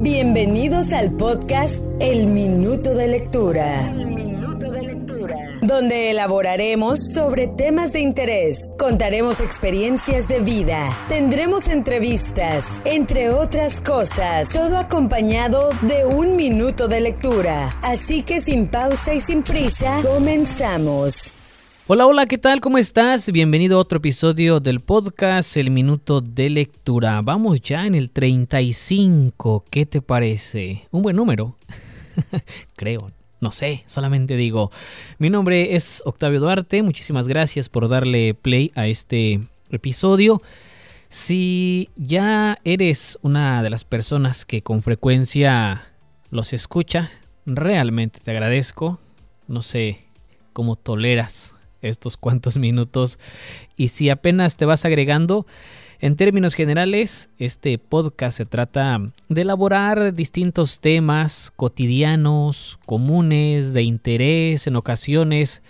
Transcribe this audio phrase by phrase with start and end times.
[0.00, 3.92] Bienvenidos al podcast El Minuto de Lectura.
[5.60, 14.50] Donde elaboraremos sobre temas de interés, contaremos experiencias de vida, tendremos entrevistas, entre otras cosas,
[14.50, 17.76] todo acompañado de un minuto de lectura.
[17.82, 21.34] Así que sin pausa y sin prisa, comenzamos.
[21.90, 22.60] Hola, hola, ¿qué tal?
[22.60, 23.32] ¿Cómo estás?
[23.32, 27.22] Bienvenido a otro episodio del podcast El Minuto de Lectura.
[27.22, 29.64] Vamos ya en el 35.
[29.70, 30.86] ¿Qué te parece?
[30.90, 31.56] Un buen número.
[32.76, 33.10] Creo.
[33.40, 34.70] No sé, solamente digo.
[35.16, 36.82] Mi nombre es Octavio Duarte.
[36.82, 40.42] Muchísimas gracias por darle play a este episodio.
[41.08, 45.86] Si ya eres una de las personas que con frecuencia
[46.28, 47.10] los escucha,
[47.46, 49.00] realmente te agradezco.
[49.46, 50.04] No sé
[50.52, 53.18] cómo toleras estos cuantos minutos.
[53.76, 55.46] Y si apenas te vas agregando,
[56.00, 64.68] en términos generales, este podcast se trata de elaborar distintos temas cotidianos, comunes, de interés
[64.68, 65.64] en ocasiones.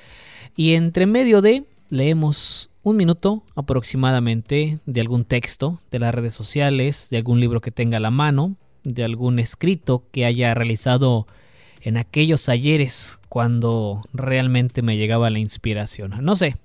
[0.55, 7.08] Y entre medio de, leemos un minuto aproximadamente de algún texto de las redes sociales,
[7.11, 11.27] de algún libro que tenga a la mano, de algún escrito que haya realizado
[11.82, 16.14] en aquellos ayeres cuando realmente me llegaba la inspiración.
[16.22, 16.56] No sé,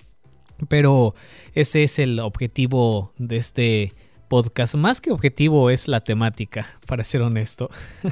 [0.67, 1.13] pero
[1.53, 3.93] ese es el objetivo de este
[4.27, 4.75] podcast.
[4.75, 7.69] Más que objetivo es la temática, para ser honesto.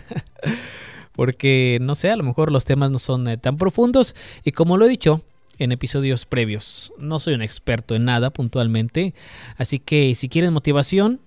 [1.13, 4.77] Porque, no sé, a lo mejor los temas no son eh, tan profundos y como
[4.77, 5.23] lo he dicho,
[5.57, 6.93] en episodios previos.
[6.97, 9.13] No soy un experto en nada puntualmente,
[9.57, 11.19] así que si quieren motivación,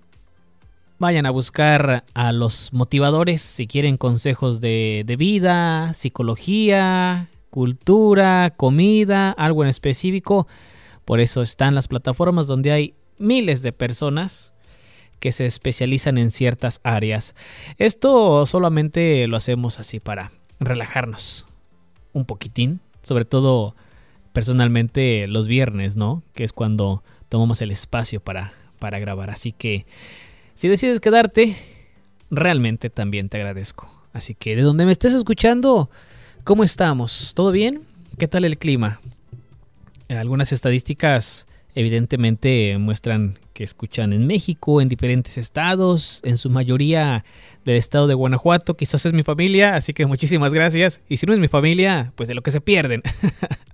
[0.97, 9.63] Vayan a buscar a los motivadores si quieren consejos de, vida, psicología, cultura, comida, algo
[9.63, 10.47] en específico.
[11.03, 14.53] Por eso están las plataformas donde hay miles de personas
[15.19, 17.35] que se especializan en ciertas áreas.
[17.77, 21.45] Esto solamente lo hacemos así para relajarnos
[22.13, 23.75] un poquitín, sobre todo
[24.31, 26.23] personalmente los viernes, ¿no?
[26.33, 29.29] Que es cuando tomamos el espacio para, para grabar.
[29.29, 29.85] Así que
[30.55, 31.55] si decides quedarte,
[32.31, 33.91] realmente también te agradezco.
[34.13, 35.89] Así que de donde me estés escuchando,
[36.43, 37.33] ¿cómo estamos?
[37.35, 37.81] ¿Todo bien?
[38.17, 38.99] ¿Qué tal el clima?
[40.07, 47.25] Algunas estadísticas evidentemente muestran que escuchan en México, en diferentes estados, en su mayoría
[47.65, 51.01] del estado de Guanajuato, quizás es mi familia, así que muchísimas gracias.
[51.09, 53.01] Y si no es mi familia, pues de lo que se pierden.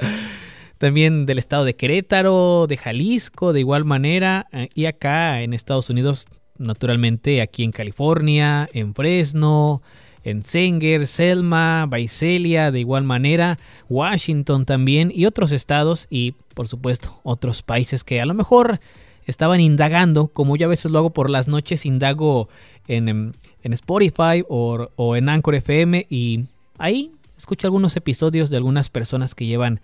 [0.80, 5.92] También del estado de Querétaro, de Jalisco, de igual manera, eh, y acá en Estados
[5.92, 6.28] Unidos
[6.62, 9.82] naturalmente aquí en California, en Fresno,
[10.24, 13.58] en Sanger, Selma, Visalia, de igual manera,
[13.90, 18.80] Washington también y otros estados y por supuesto otros países que a lo mejor
[19.26, 22.50] estaban indagando, como yo a veces lo hago por las noches, indago
[22.88, 23.34] en,
[23.64, 26.46] en Spotify o, o en Anchor FM y
[26.78, 29.82] ahí escucho algunos episodios de algunas personas que llevan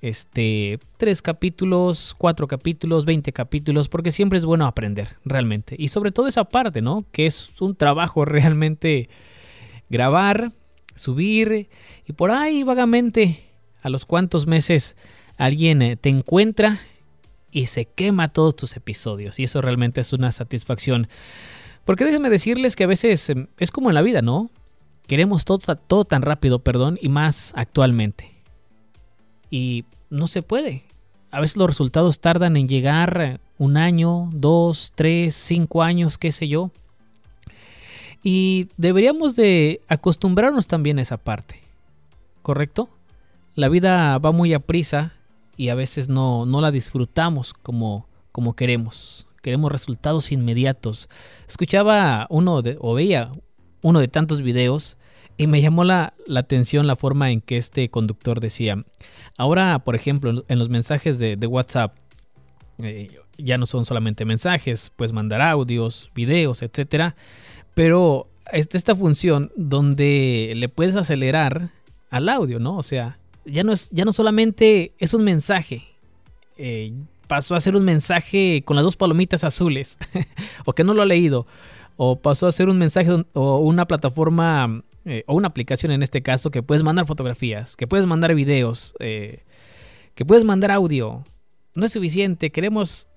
[0.00, 5.74] este, tres capítulos, cuatro capítulos, veinte capítulos, porque siempre es bueno aprender, realmente.
[5.78, 7.04] Y sobre todo esa parte, ¿no?
[7.10, 9.08] Que es un trabajo realmente
[9.88, 10.52] grabar,
[10.94, 11.68] subir,
[12.06, 13.42] y por ahí vagamente,
[13.82, 14.96] a los cuantos meses,
[15.36, 16.80] alguien eh, te encuentra
[17.50, 19.38] y se quema todos tus episodios.
[19.38, 21.08] Y eso realmente es una satisfacción.
[21.84, 24.50] Porque déjenme decirles que a veces em, es como en la vida, ¿no?
[25.06, 28.37] Queremos todo, todo tan rápido, perdón, y más actualmente
[29.50, 30.84] y no se puede.
[31.30, 36.48] A veces los resultados tardan en llegar un año, dos, tres, cinco años, qué sé
[36.48, 36.70] yo.
[38.22, 41.60] Y deberíamos de acostumbrarnos también a esa parte,
[42.42, 42.88] ¿correcto?
[43.54, 45.12] La vida va muy a prisa
[45.56, 49.26] y a veces no, no la disfrutamos como, como queremos.
[49.42, 51.08] Queremos resultados inmediatos.
[51.46, 53.32] Escuchaba uno de, o veía
[53.82, 54.97] uno de tantos videos
[55.38, 58.84] y me llamó la, atención la forma en que este conductor decía,
[59.38, 61.94] ahora, por ejemplo, en los mensajes de, WhatsApp,
[62.82, 67.14] eh, ya no son solamente mensajes, puedes mandar audios, videos, etcétera,
[67.74, 71.70] pero esta función donde le puedes acelerar
[72.10, 72.76] al audio, ¿no?
[72.76, 75.84] O sea, ya no, es, ya no solamente es un mensaje,
[76.56, 76.92] eh,
[77.28, 79.98] pasó a ser un mensaje con las dos palomitas azules,
[80.64, 81.46] o que no lo ha leído,
[81.96, 86.22] o pasó a ser un mensaje o una plataforma eh, o una aplicación en este
[86.22, 89.42] caso, que puedes mandar fotografías, que puedes mandar videos, eh,
[90.14, 91.24] que puedes mandar audio.
[91.74, 93.08] No es suficiente, queremos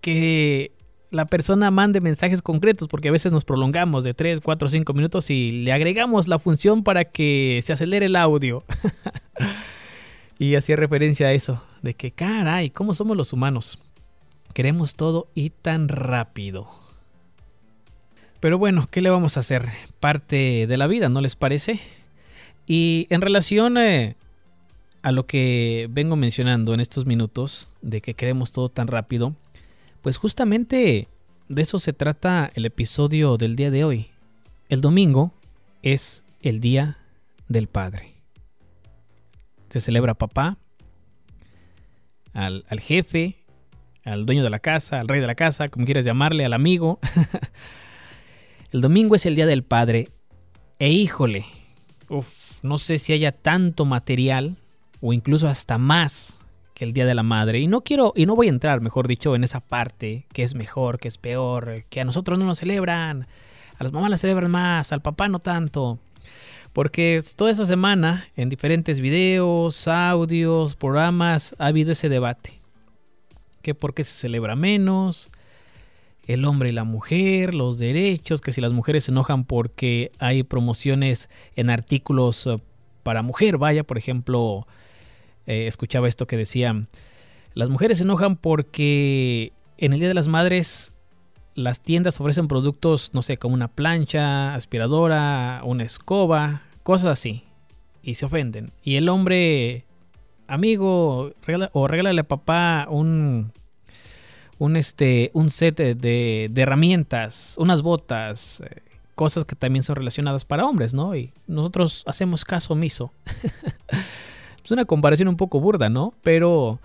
[0.00, 0.72] que
[1.10, 5.28] la persona mande mensajes concretos porque a veces nos prolongamos de 3, 4, 5 minutos
[5.28, 8.64] y le agregamos la función para que se acelere el audio.
[10.38, 13.78] y hacía referencia a eso, de que caray, ¿cómo somos los humanos?
[14.54, 16.79] Queremos todo y tan rápido.
[18.40, 19.66] Pero bueno, ¿qué le vamos a hacer?
[20.00, 21.78] Parte de la vida, ¿no les parece?
[22.66, 24.16] Y en relación eh,
[25.02, 29.34] a lo que vengo mencionando en estos minutos, de que queremos todo tan rápido,
[30.00, 31.06] pues justamente
[31.48, 34.08] de eso se trata el episodio del día de hoy.
[34.70, 35.34] El domingo
[35.82, 36.96] es el Día
[37.48, 38.14] del Padre.
[39.68, 40.56] Se celebra papá,
[42.32, 43.36] al, al jefe,
[44.04, 46.98] al dueño de la casa, al rey de la casa, como quieras llamarle, al amigo.
[48.72, 50.08] el domingo es el Día del Padre.
[50.78, 51.44] E híjole,
[52.62, 54.56] no sé si haya tanto material
[55.00, 57.60] o incluso hasta más que el Día de la Madre.
[57.60, 60.54] Y no quiero, y no voy a entrar, mejor dicho, en esa parte, que es
[60.54, 63.26] mejor, que es peor, que a nosotros no nos celebran,
[63.76, 65.98] a las mamás la celebran más, al papá no tanto.
[66.72, 72.60] Porque toda esa semana, en diferentes videos, audios, programas, ha habido ese debate.
[73.62, 75.30] Que por qué se celebra menos,
[76.26, 80.42] el hombre y la mujer, los derechos, que si las mujeres se enojan porque hay
[80.42, 82.58] promociones en artículos eh,
[83.02, 84.66] para mujer, vaya, por ejemplo,
[85.46, 86.86] eh, escuchaba esto que decía,
[87.54, 90.92] las mujeres se enojan porque en el Día de las Madres
[91.54, 97.44] las tiendas ofrecen productos, no sé, como una plancha, aspiradora, una escoba, cosas así.
[98.02, 98.70] Y se ofenden.
[98.82, 99.84] Y el hombre,
[100.46, 101.32] amigo,
[101.72, 103.52] o regálale a papá un,
[104.60, 108.82] un, este, un set de, de herramientas, unas botas, eh,
[109.16, 111.16] cosas que también son relacionadas para hombres, ¿no?
[111.16, 113.12] Y nosotros hacemos caso omiso.
[114.64, 116.14] es una comparación un poco burda, ¿no?
[116.22, 116.78] Pero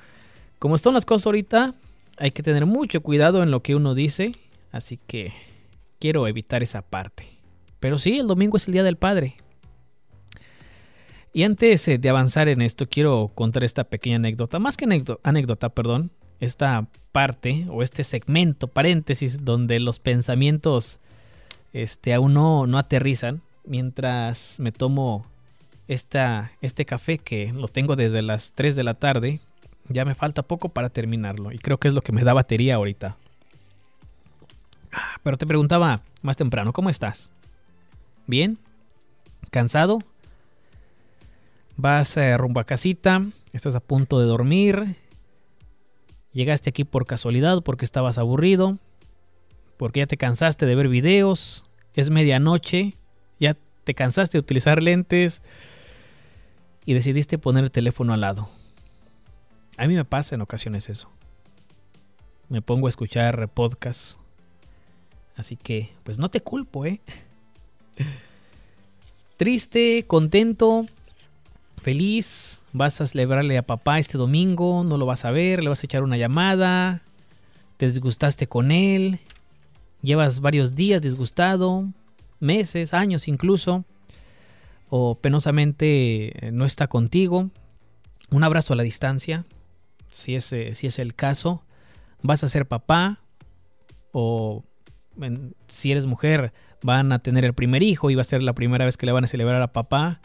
[0.58, 1.76] como están las cosas ahorita,
[2.18, 4.34] hay que tener mucho cuidado en lo que uno dice
[4.76, 5.32] Así que
[6.00, 7.30] quiero evitar esa parte.
[7.80, 9.38] Pero sí, el domingo es el Día del Padre.
[11.32, 14.60] Y antes eh, de avanzar en esto, quiero contar esta pequeña anécdota.
[14.60, 14.86] Más que
[15.24, 16.12] anécdota, perdón.
[16.40, 21.00] Esta parte o este segmento, paréntesis, donde los pensamientos
[21.74, 23.42] este, aún no, no aterrizan.
[23.66, 25.26] Mientras me tomo
[25.88, 29.40] esta, este café que lo tengo desde las 3 de la tarde.
[29.90, 31.52] Ya me falta poco para terminarlo.
[31.52, 33.16] Y creo que es lo que me da batería ahorita.
[35.24, 37.30] Pero te preguntaba más temprano, ¿cómo estás?
[38.28, 38.58] ¿Bien?
[39.52, 40.00] ¿Cansado?
[41.78, 43.22] ¿Vas eh, rumbo a casita?
[43.52, 44.96] ¿Estás a punto de dormir?
[46.36, 48.78] ¿Llegaste aquí por casualidad porque estabas aburrido?
[49.78, 51.66] ¿Porque ya te cansaste de ver videos?
[51.94, 52.94] ¿Es medianoche?
[53.40, 53.56] ¿Ya
[53.86, 55.42] te cansaste de utilizar lentes?
[56.86, 58.50] Y decidiste poner el teléfono al lado.
[59.78, 61.10] A mí me pasa en ocasiones eso.
[62.50, 64.20] Me pongo a escuchar podcasts
[65.38, 67.00] Así que, pues no te culpo, ¿eh?
[69.38, 70.86] Triste, contento,
[71.86, 72.66] feliz.
[72.74, 75.86] Vas a celebrarle a papá este domingo, no lo vas a ver, le vas a
[75.86, 77.04] echar una llamada.
[77.78, 79.20] Te disgustaste con él.
[80.02, 81.86] Llevas varios días disgustado,
[82.40, 83.86] meses, años incluso.
[84.90, 87.52] O penosamente eh, no está contigo.
[88.32, 89.46] Un abrazo a la distancia,
[90.10, 91.62] si es, si es el caso.
[92.24, 93.20] Vas a ser papá
[94.12, 94.64] o
[95.68, 96.52] si eres mujer,
[96.82, 99.12] van a tener el primer hijo y va a ser la primera vez que le
[99.12, 100.20] van a celebrar a papá.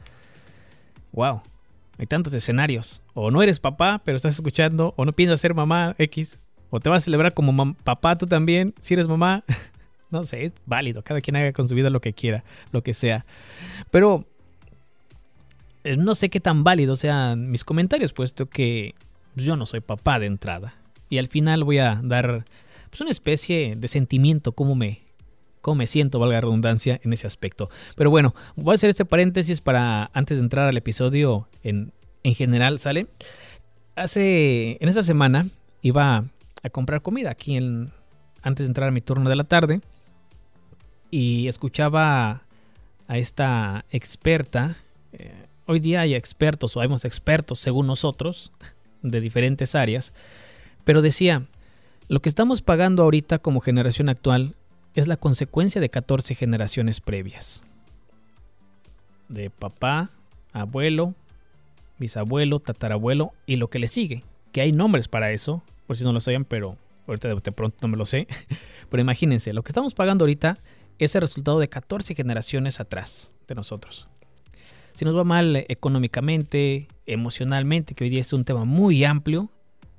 [1.12, 1.42] Wow,
[2.00, 3.02] hay tantos escenarios.
[3.12, 6.88] O no eres papá, pero estás escuchando, o no piensas ser mamá X, o te
[6.88, 9.44] vas a celebrar como papá tú también, si eres mamá.
[10.10, 12.42] no sé, es válido, cada quien haga con su vida lo que quiera,
[12.72, 13.26] lo que sea.
[13.90, 14.24] Pero
[15.84, 18.94] eh, no sé qué tan válidos sean mis comentarios, puesto que
[19.36, 20.76] yo no soy papá de entrada.
[21.10, 22.46] Y al final voy a dar
[22.88, 25.02] pues una especie de sentimiento, cómo me,
[25.60, 27.70] cómo me siento, valga la redundancia, en ese aspecto.
[27.96, 32.34] Pero bueno, voy a hacer este paréntesis para, antes de entrar al episodio en, en
[32.34, 33.06] general, ¿sale?
[33.96, 35.48] Hace, en esta semana
[35.82, 36.24] iba
[36.62, 37.56] a comprar comida aquí
[38.42, 39.80] antes de entrar a mi turno de la tarde
[41.10, 42.42] y escuchaba
[43.08, 44.76] a esta experta.
[45.12, 45.32] Eh,
[45.66, 48.52] hoy día hay expertos o hemos expertos según nosotros
[49.02, 50.14] de diferentes áreas,
[50.84, 51.46] pero decía,
[52.08, 54.54] lo que estamos pagando ahorita como generación actual
[54.94, 57.64] es la consecuencia de 14 generaciones previas.
[59.28, 60.10] De papá,
[60.52, 61.14] abuelo,
[61.98, 64.24] bisabuelo, tatarabuelo y lo que le sigue.
[64.52, 67.88] Que hay nombres para eso, por si no lo saben, pero ahorita de pronto no
[67.88, 68.26] me lo sé.
[68.90, 70.58] Pero imagínense, lo que estamos pagando ahorita
[70.98, 74.08] es el resultado de 14 generaciones atrás de nosotros.
[74.94, 79.48] Si nos va mal económicamente, emocionalmente, que hoy día es un tema muy amplio,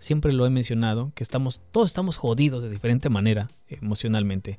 [0.01, 4.57] siempre lo he mencionado, que estamos, todos estamos jodidos de diferente manera emocionalmente.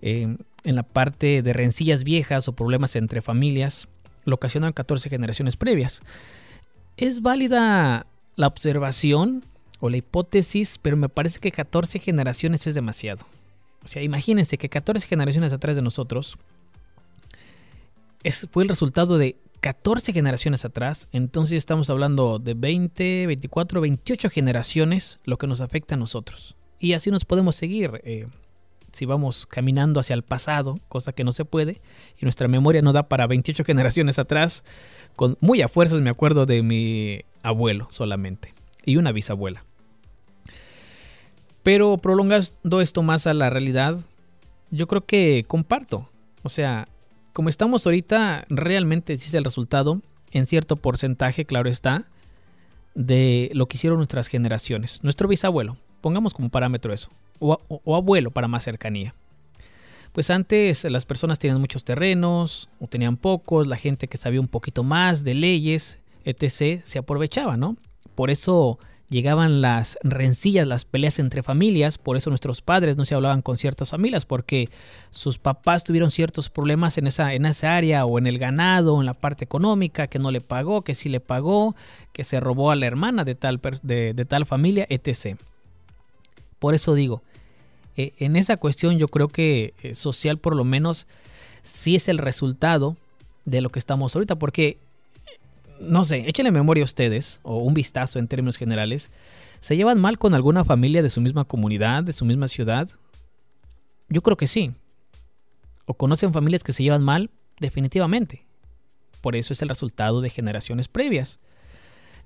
[0.00, 3.88] Eh, en la parte de rencillas viejas o problemas entre familias,
[4.24, 6.02] lo ocasionan 14 generaciones previas.
[6.96, 9.44] Es válida la observación
[9.80, 13.26] o la hipótesis, pero me parece que 14 generaciones es demasiado.
[13.84, 16.38] O sea, imagínense que 14 generaciones atrás de nosotros
[18.24, 21.08] es, fue el resultado de 14 generaciones atrás.
[21.12, 26.56] Entonces estamos hablando de 20, 24, 28 generaciones lo que nos afecta a nosotros.
[26.78, 28.00] Y así nos podemos seguir.
[28.04, 28.26] Eh,
[28.92, 31.80] si vamos caminando hacia el pasado, cosa que no se puede,
[32.18, 34.64] y nuestra memoria no da para 28 generaciones atrás,
[35.16, 39.64] con muy a fuerzas me acuerdo de mi abuelo solamente y una bisabuela.
[41.62, 43.98] Pero prolongando esto más a la realidad,
[44.70, 46.08] yo creo que comparto.
[46.42, 46.88] O sea,
[47.38, 50.02] como estamos ahorita, realmente es el resultado,
[50.32, 52.08] en cierto porcentaje, claro está,
[52.96, 55.04] de lo que hicieron nuestras generaciones.
[55.04, 59.14] Nuestro bisabuelo, pongamos como parámetro eso, o, o abuelo para más cercanía.
[60.12, 64.48] Pues antes las personas tenían muchos terrenos, o tenían pocos, la gente que sabía un
[64.48, 67.76] poquito más de leyes, etc., se aprovechaba, ¿no?
[68.16, 73.14] Por eso llegaban las rencillas, las peleas entre familias, por eso nuestros padres no se
[73.14, 74.68] hablaban con ciertas familias, porque
[75.10, 79.14] sus papás tuvieron ciertos problemas en esa, en área o en el ganado, en la
[79.14, 81.74] parte económica, que no le pagó, que sí le pagó,
[82.12, 85.36] que se robó a la hermana de tal, de, tal familia, etc.
[86.58, 87.22] Por eso digo,
[87.96, 91.06] eh, en esa cuestión yo creo que eh, social por lo menos
[91.62, 92.96] sí es el resultado
[93.44, 94.78] de lo que estamos ahorita, porque
[95.80, 99.10] no sé, échenle memoria a ustedes, o un vistazo en términos generales,
[99.60, 102.88] ¿se llevan mal con alguna familia de su misma comunidad, de su misma ciudad?
[104.08, 104.72] Yo creo que sí.
[105.86, 107.30] ¿O conocen familias que se llevan mal?
[107.60, 108.46] Definitivamente.
[109.20, 111.40] Por eso es el resultado de generaciones previas.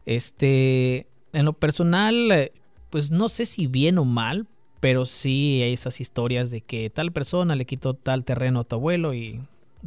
[0.04, 2.50] Este, en lo personal,
[2.90, 4.46] pues no sé si bien o mal,
[4.80, 8.76] pero sí hay esas historias de que tal persona le quitó tal terreno a tu
[8.76, 9.40] abuelo y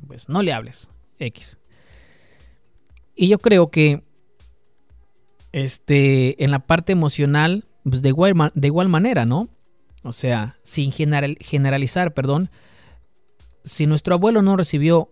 [0.08, 0.90] pues no le hables.
[1.20, 1.60] X.
[3.16, 4.04] Y yo creo que
[5.52, 9.48] este, en la parte emocional, pues de igual, de igual manera, ¿no?
[10.04, 12.50] O sea, sin generalizar, perdón,
[13.64, 15.10] si nuestro abuelo no recibió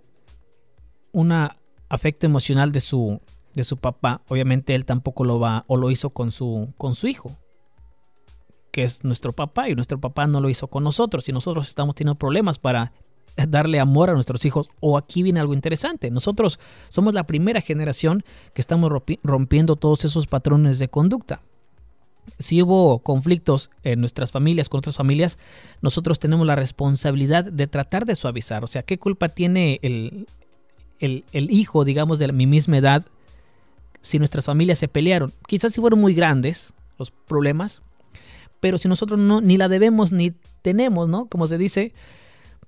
[1.12, 1.32] un
[1.90, 3.22] afecto emocional de su,
[3.54, 7.08] de su papá, obviamente él tampoco lo va o lo hizo con su, con su
[7.08, 7.38] hijo,
[8.72, 11.96] que es nuestro papá, y nuestro papá no lo hizo con nosotros, y nosotros estamos
[11.96, 12.92] teniendo problemas para
[13.36, 14.70] darle amor a nuestros hijos.
[14.80, 16.12] O aquí viene algo interesante.
[16.12, 16.60] Nosotros
[16.90, 18.24] somos la primera generación
[18.54, 18.92] que estamos
[19.24, 21.42] rompiendo todos esos patrones de conducta.
[22.40, 25.38] Si hubo conflictos en nuestras familias con otras familias,
[25.82, 28.63] nosotros tenemos la responsabilidad de tratar de suavizar.
[28.63, 30.28] O sea, ¿qué culpa tiene el,
[31.00, 33.06] el, hijo, digamos, de mi misma edad
[34.02, 35.34] si nuestras familias se pelearon?
[35.48, 37.82] Quizás si fueron muy grandes los problemas,
[38.62, 41.25] pero si nosotros no, ni la debemos ni tenemos, ¿no?
[41.25, 41.94] Como se dice,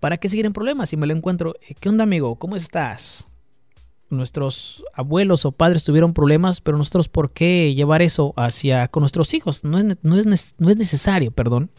[0.05, 1.55] ¿Para qué seguir en problemas si me lo encuentro?
[1.67, 2.35] Eh, ¿Qué onda, amigo?
[2.35, 3.27] ¿Cómo estás?
[4.11, 9.33] Nuestros abuelos o padres tuvieron problemas, pero nosotros, ¿por qué llevar eso hacia con nuestros
[9.33, 9.63] hijos?
[9.63, 11.71] No es, no es, no es necesario, perdón.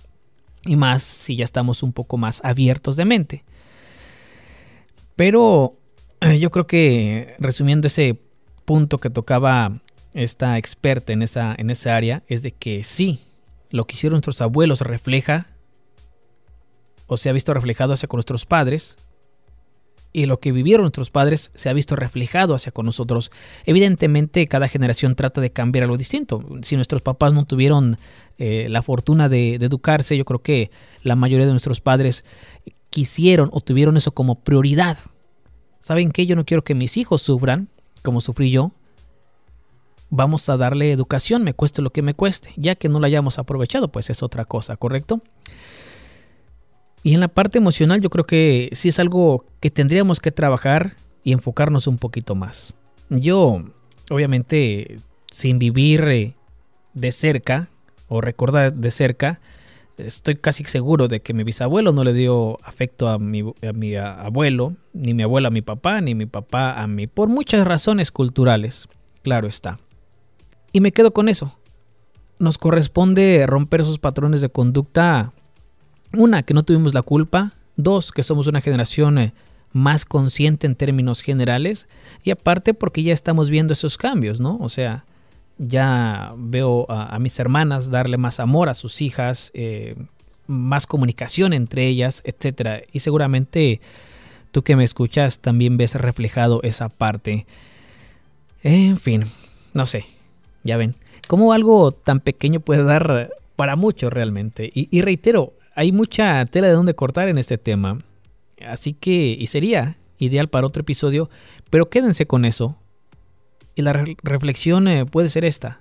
[0.65, 3.45] Y más si ya estamos un poco más abiertos de mente.
[5.15, 5.77] Pero
[6.21, 8.19] eh, yo creo que resumiendo ese
[8.65, 9.79] punto que tocaba
[10.15, 13.21] esta experta en esa, en esa área, es de que sí,
[13.71, 15.47] lo que hicieron nuestros abuelos refleja
[17.07, 18.99] o se ha visto reflejado hacia con nuestros padres
[20.13, 23.31] y lo que vivieron nuestros padres se ha visto reflejado hacia con nosotros.
[23.67, 26.43] Evidentemente cada generación trata de cambiar algo distinto.
[26.63, 27.99] Si nuestros papás no tuvieron
[28.39, 30.71] eh, la fortuna de, de, educarse, yo creo que
[31.03, 32.25] la mayoría de nuestros padres
[32.89, 34.97] quisieron o tuvieron eso como prioridad.
[35.81, 36.25] ¿Saben qué?
[36.25, 37.69] Yo no quiero que mis hijos sufran
[38.03, 38.73] como sufrí yo.
[40.09, 42.55] Vamos a darle educación, me cueste lo que me cueste.
[42.57, 45.21] Ya que no la hayamos aprovechado, pues es otra cosa, ¿correcto?
[47.07, 50.95] Y en la parte emocional yo creo que sí es algo que tendríamos que trabajar
[51.23, 52.77] y enfocarnos un poquito más.
[53.11, 53.63] Yo,
[54.11, 54.99] obviamente,
[55.31, 56.35] sin vivir eh,
[56.95, 57.69] de cerca
[58.09, 59.39] o recordar de cerca,
[59.99, 63.95] estoy casi seguro de que mi bisabuelo no le dio afecto a mi, a mi
[63.95, 68.11] abuelo, ni mi abuelo a mi papá, ni mi papá a mí, por muchas razones
[68.11, 68.89] culturales,
[69.23, 69.79] claro está.
[70.73, 71.57] Y me quedo con eso.
[72.41, 75.33] Nos corresponde romper esos patrones de conducta
[76.17, 77.53] una, que no tuvimos la culpa.
[77.77, 79.33] Dos, que somos una generación eh,
[79.73, 81.89] más consciente en términos generales.
[82.25, 84.59] Y aparte porque ya estamos viendo esos cambios, ¿no?
[84.61, 85.05] O sea,
[85.59, 89.97] ya veo a, mis hermanas darle más amor a sus hijas, eh,
[90.47, 92.87] más comunicación entre ellas, etc.
[92.93, 93.81] Y seguramente
[94.51, 97.47] tú que me escuchas también ves reflejado esa parte.
[98.63, 99.27] En fin,
[99.75, 100.07] no sé,
[100.65, 100.95] ya ven,
[101.29, 104.71] cómo algo tan pequeño puede dar para mucho realmente.
[104.75, 107.99] y reitero, hay mucha tela de donde cortar en este tema.
[108.67, 111.29] Así que, y sería ideal para otro episodio,
[111.71, 112.77] pero quédense con eso.
[113.75, 113.93] Y la
[114.23, 115.81] reflexión eh, puede ser esta,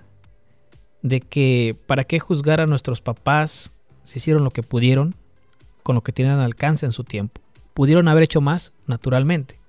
[1.01, 3.71] de que para qué juzgar a nuestros papás
[4.03, 5.15] si hicieron lo que pudieron,
[5.81, 7.41] con lo que tienen al alcance en su tiempo.
[7.73, 9.59] Pudieron haber hecho más, naturalmente.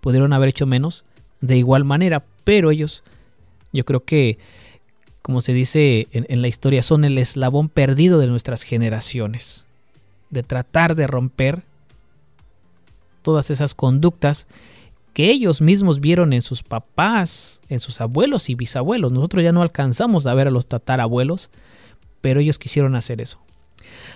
[0.00, 1.04] Pudieron haber hecho menos,
[1.40, 3.02] de igual manera, pero ellos,
[3.72, 4.38] yo creo que,
[5.26, 9.66] como se dice en, la historia, son el eslabón perdido de nuestras generaciones.
[10.30, 11.64] De tratar de romper
[13.22, 14.46] todas esas conductas
[15.14, 19.10] que ellos mismos vieron en sus papás, en sus abuelos y bisabuelos.
[19.10, 21.50] Nosotros ya no alcanzamos a ver a los tatarabuelos,
[22.20, 23.40] pero ellos quisieron hacer eso.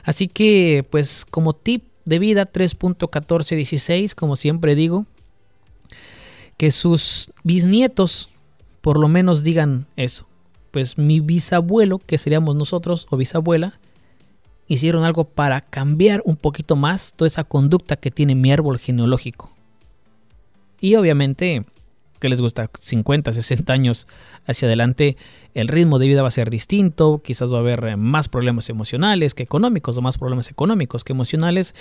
[0.05, 5.07] Así que, pues como tip de vida 3.1416, como siempre digo,
[6.57, 8.31] que sus bisnietos
[8.81, 10.30] por lo menos digan eso.
[10.71, 13.79] Pues mi bisabuelo, que seríamos nosotros, o bisabuela,
[14.67, 19.50] hicieron algo para cambiar un poquito más toda esa conducta que tiene mi árbol genealógico.
[20.81, 21.65] Y obviamente,
[22.21, 24.07] que les gusta 50, 60 años
[24.47, 25.17] hacia adelante,
[25.55, 29.35] el ritmo de vida va a ser distinto, quizás va a haber más problemas emocionales
[29.35, 31.75] que económicos o más problemas económicos que emocionales,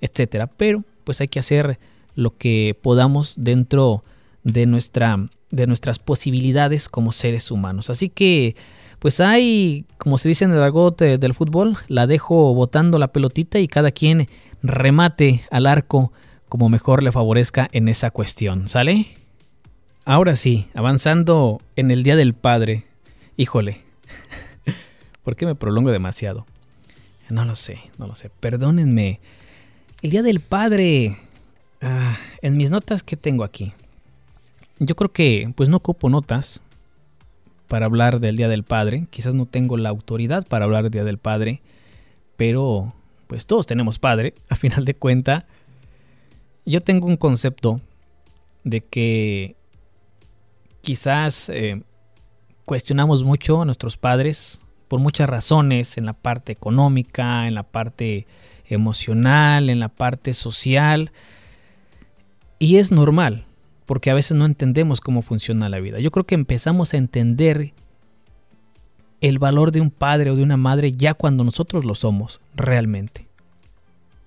[0.00, 1.78] etcétera, pero pues hay que hacer
[2.14, 4.04] lo que podamos dentro
[4.42, 7.90] de nuestra de nuestras posibilidades como seres humanos.
[7.90, 8.56] Así que
[8.98, 13.58] pues hay, como se dice en el argot del fútbol, la dejo botando la pelotita
[13.58, 14.28] y cada quien
[14.62, 16.10] remate al arco
[16.48, 19.08] como mejor le favorezca en esa cuestión, ¿sale?
[20.06, 22.84] Ahora sí, avanzando en el Día del Padre.
[23.36, 23.82] Híjole,
[25.22, 26.46] ¿por qué me prolongo demasiado?
[27.28, 29.20] No lo sé, no lo sé, perdónenme.
[30.00, 31.18] El Día del Padre,
[31.82, 33.72] ah, en mis notas que tengo aquí,
[34.78, 36.62] yo creo que pues no ocupo notas,
[37.68, 39.06] para hablar del Día del Padre.
[39.10, 41.62] Quizás no tengo la autoridad para hablar del Día del Padre,
[42.36, 42.92] pero
[43.26, 45.46] pues todos tenemos padre, a final de cuenta.
[46.66, 47.80] Yo tengo un concepto
[48.64, 49.56] de que
[50.80, 51.82] quizás eh,
[52.64, 58.26] cuestionamos mucho a nuestros padres por muchas razones, en la parte económica, en la parte
[58.66, 61.10] emocional, en la parte social.
[62.58, 63.46] Y es normal,
[63.86, 65.98] porque a veces no entendemos cómo funciona la vida.
[65.98, 67.72] Yo creo que empezamos a entender
[69.20, 73.26] el valor de un padre o de una madre ya cuando nosotros lo somos realmente.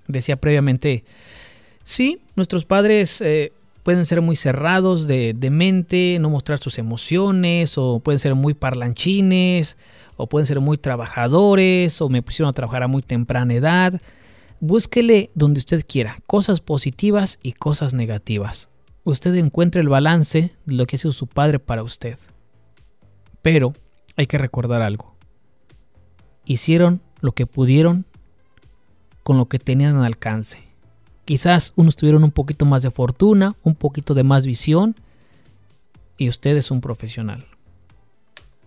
[0.08, 1.04] Decía previamente,
[1.84, 3.52] sí, nuestros padres eh,
[3.84, 8.54] pueden ser muy cerrados de, de, mente, no mostrar sus emociones, o pueden ser muy
[8.54, 9.78] parlanchines,
[10.16, 14.02] o pueden ser muy trabajadores, o me pusieron a trabajar a muy temprana edad.
[14.60, 18.70] Búsquele donde usted quiera, cosas positivas y cosas negativas
[19.12, 22.20] usted encuentre el balance de lo que ha sido su padre para usted.
[23.42, 23.72] Pero
[24.18, 25.16] hay que recordar algo.
[26.44, 28.06] Hicieron lo que pudieron
[29.24, 30.60] con lo que tenían al alcance.
[31.24, 34.96] Quizás unos tuvieron un poquito más de fortuna, un poquito de más visión,
[36.18, 37.46] y usted es un profesional.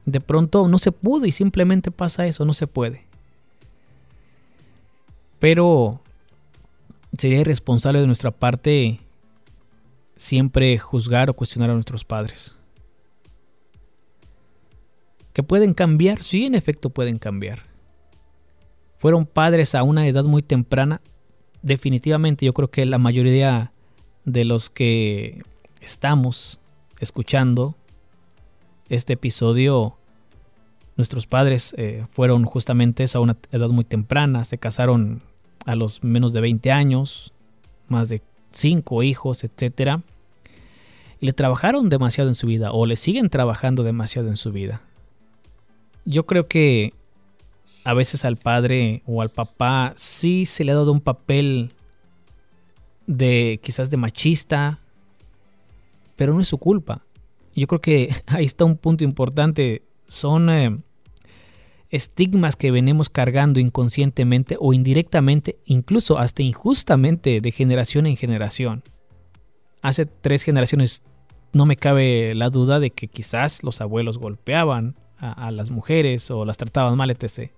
[0.06, 3.04] De pronto no se pudo y simplemente pasa eso, no se puede.
[5.38, 6.00] Pero
[7.18, 9.00] sería irresponsable de nuestra parte
[10.20, 12.54] siempre juzgar o cuestionar a nuestros padres.
[15.32, 16.22] ¿Que pueden cambiar?
[16.22, 17.60] Sí, en efecto pueden cambiar.
[18.98, 21.00] ¿Fueron padres a una edad muy temprana?
[21.62, 23.72] Definitivamente yo creo que la mayoría
[24.26, 25.42] de los que
[25.80, 26.60] estamos
[26.98, 27.74] escuchando
[28.90, 29.96] este episodio,
[30.96, 35.22] nuestros padres eh, fueron justamente eso a una edad muy temprana, se casaron
[35.64, 37.32] a los menos de 20 años,
[37.88, 40.02] más de cinco hijos, etcétera,
[41.20, 44.82] y le trabajaron demasiado en su vida o le siguen trabajando demasiado en su vida.
[46.04, 46.94] Yo creo que
[47.84, 51.72] a veces al padre o al papá sí se le ha dado un papel
[53.06, 54.80] de quizás de machista,
[56.16, 57.02] pero no es su culpa.
[57.54, 59.82] Yo creo que ahí está un punto importante.
[60.06, 60.78] Son eh,
[61.90, 68.82] estigmas que venimos cargando inconscientemente o indirectamente, incluso hasta injustamente de generación en generación.
[69.82, 71.02] Hace tres generaciones
[71.52, 76.44] no me cabe la duda de que quizás los abuelos golpeaban a, las mujeres o
[76.44, 77.50] las trataban mal, etc.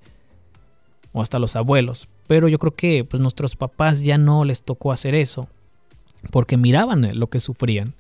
[1.13, 2.09] O hasta los abuelos.
[2.27, 5.49] Pero yo creo que pues, nuestros papás ya no les tocó hacer eso
[6.31, 7.95] porque miraban lo que sufrían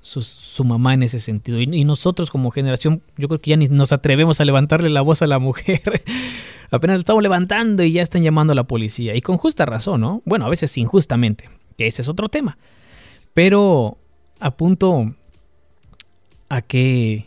[0.00, 1.60] su, mamá en ese sentido.
[1.60, 5.22] Y, nosotros como generación, yo creo que ya ni nos atrevemos a levantarle la voz
[5.22, 6.02] a la mujer.
[6.70, 9.14] Apenas la estamos levantando y ya están llamando a la policía.
[9.14, 10.22] Y con justa razón, ¿no?
[10.24, 12.58] Bueno, a veces injustamente, que ese es otro tema.
[13.34, 13.98] Pero
[14.40, 15.14] apunto
[16.48, 17.26] a que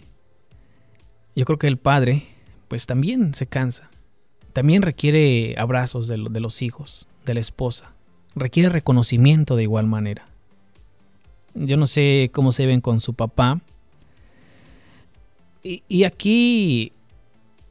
[1.36, 2.28] yo creo que el padre,
[2.68, 3.90] pues también se cansa.
[4.54, 7.94] También requiere abrazos de los hijos, de la esposa.
[8.36, 10.31] Requiere reconocimiento de igual manera.
[11.54, 13.62] Yo no sé cómo se ven con su papá.
[15.64, 16.92] Y, aquí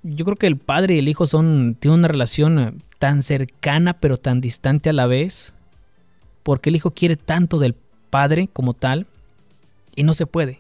[0.05, 4.17] yo creo que el padre y el hijo son tienen una relación tan cercana pero
[4.17, 5.55] tan distante a la vez,
[6.45, 7.75] porque el hijo quiere tanto del
[8.11, 9.09] padre como tal
[9.97, 10.59] y no se puede.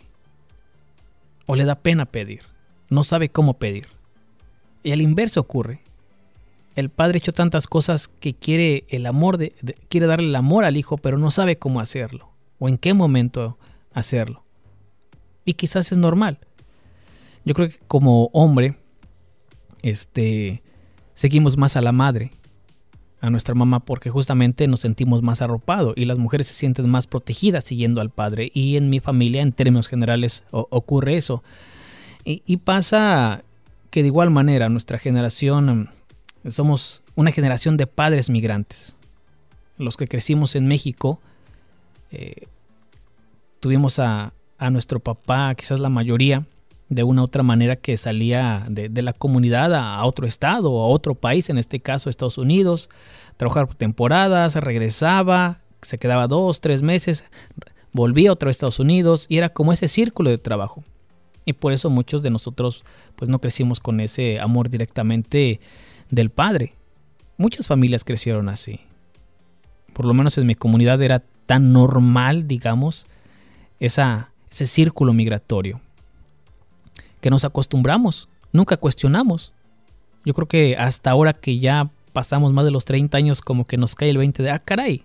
[1.46, 2.42] O le da pena pedir,
[2.88, 3.86] no sabe cómo pedir.
[4.82, 5.82] Y al inverso ocurre.
[6.74, 9.52] El padre ha hecho tantas cosas que quiere el amor de,
[9.88, 12.29] quiere darle el amor al hijo, pero no sabe cómo hacerlo
[12.60, 13.58] o en qué momento
[13.92, 14.44] hacerlo.
[15.44, 16.38] Y quizás es normal.
[17.44, 18.76] Yo creo que como hombre
[19.82, 20.62] este
[21.14, 22.30] seguimos más a la madre,
[23.20, 27.06] a nuestra mamá porque justamente nos sentimos más arropados y las mujeres se sienten más
[27.06, 31.42] protegidas siguiendo al padre y en mi familia en términos generales ocurre eso.
[32.24, 33.42] y, pasa
[33.90, 35.90] que de igual manera nuestra generación
[36.46, 38.96] somos una generación de padres migrantes.
[39.76, 41.20] Los que crecimos en México,
[42.10, 42.46] eh,
[43.60, 44.32] tuvimos a,
[44.70, 46.44] nuestro papá, quizás la mayoría,
[46.90, 50.88] de una u otra manera que salía de, la comunidad a, otro estado o a
[50.88, 52.90] otro país, en este caso Estados Unidos,
[53.36, 57.24] trabajar por temporadas, regresaba, se quedaba dos, tres meses,
[57.92, 60.84] volvía otra vez a Estados Unidos y era como ese círculo de trabajo.
[61.44, 62.84] Y por eso muchos de nosotros
[63.16, 65.60] pues no crecimos con ese amor directamente
[66.10, 66.74] del padre.
[67.38, 68.80] Muchas familias crecieron así.
[69.94, 73.08] Por lo menos en mi comunidad era tan normal, digamos,
[73.80, 75.80] esa, ese círculo migratorio,
[77.20, 79.52] que nos acostumbramos, nunca cuestionamos.
[80.24, 83.78] Yo creo que hasta ahora que ya pasamos más de los 30 años, como que
[83.78, 85.02] nos cae el 20 de, ah, caray,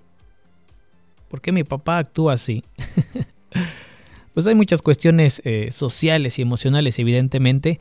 [1.30, 2.64] ¿por qué mi papá actúa así?
[4.36, 7.80] pues hay muchas cuestiones eh, sociales y emocionales, evidentemente,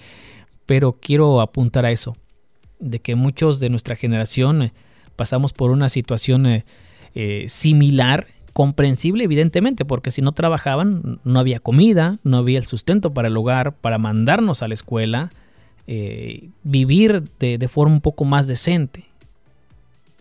[0.64, 2.16] pero quiero apuntar a eso
[2.78, 4.72] de que muchos de nuestra generación eh,
[5.16, 12.18] pasamos por una situación eh, similar, comprensible evidentemente, porque si no trabajaban no había comida,
[12.24, 15.30] no había el sustento para el hogar, para mandarnos a la escuela,
[16.62, 19.04] vivir de, de, forma un poco más decente.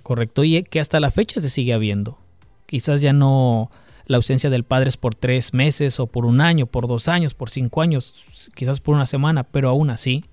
[0.02, 2.18] Correcto, y que hasta la fecha se sigue habiendo.
[2.66, 3.72] Quizás ya no
[4.06, 7.34] la ausencia del padre es por tres meses o por un año, por dos años,
[7.34, 10.26] por cinco años, quizás por una semana, pero aún así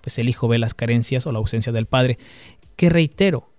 [0.00, 2.18] pues el hijo ve las carencias o la ausencia del padre.
[2.76, 3.50] Que reitero,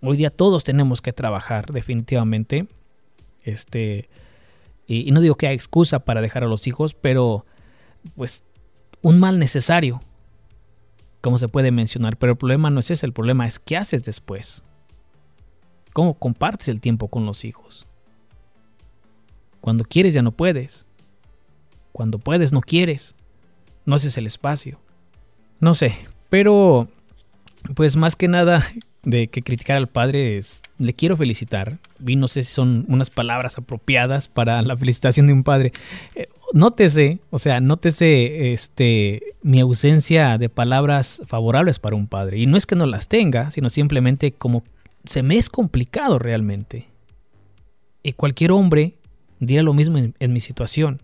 [0.00, 2.66] hoy día todos tenemos que trabajar definitivamente.
[3.46, 4.08] Este,
[4.86, 7.46] y, no digo que hay excusa para dejar a los hijos, pero
[8.16, 8.44] pues
[9.02, 10.00] un mal necesario,
[11.20, 12.18] como se puede mencionar.
[12.18, 14.64] Pero el problema no es ese, el problema es qué haces después.
[15.92, 17.86] ¿Cómo compartes el tiempo con los hijos?
[19.60, 20.84] Cuando quieres ya no puedes.
[21.92, 23.14] Cuando puedes no quieres.
[23.84, 24.80] No haces el espacio.
[25.60, 25.96] No sé,
[26.28, 26.88] pero
[27.76, 28.66] pues más que nada
[29.06, 31.78] de que criticar al padre es, le quiero felicitar.
[32.06, 35.72] Y no sé si son unas palabras apropiadas para la felicitación de un padre.
[36.14, 42.38] Eh, nótese, o sea, nótese este, mi ausencia de palabras favorables para un padre.
[42.38, 44.62] Y no es que no las tenga, sino simplemente como
[45.04, 46.88] se me es complicado realmente.
[48.02, 48.98] Y cualquier hombre
[49.40, 51.00] diría lo mismo en mi situación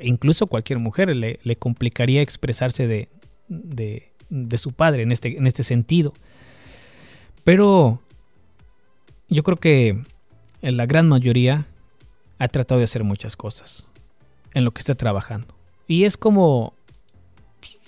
[0.00, 3.08] incluso cualquier mujer le, complicaría expresarse de,
[3.48, 6.12] de, su padre en este, en este sentido.
[7.44, 8.00] Pero
[9.28, 10.02] yo creo que
[10.60, 11.66] la gran mayoría
[12.38, 13.88] ha tratado de hacer muchas cosas
[14.54, 15.54] en lo que está trabajando.
[15.86, 16.74] Y es como,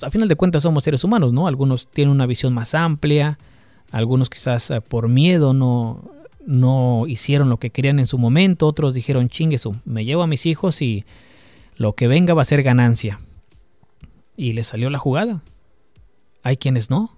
[0.02, 1.46] a final de cuentas somos seres humanos, ¿no?
[1.46, 3.38] Algunos tienen una visión más amplia,
[3.90, 6.10] algunos quizás eh, por miedo no,
[6.46, 10.46] no hicieron lo que querían en su momento, otros dijeron, chinguesu, me llevo a mis
[10.46, 11.04] hijos y
[11.76, 13.20] lo que venga va a ser ganancia.
[14.36, 15.42] Y le salió la jugada.
[16.42, 17.16] Hay quienes no.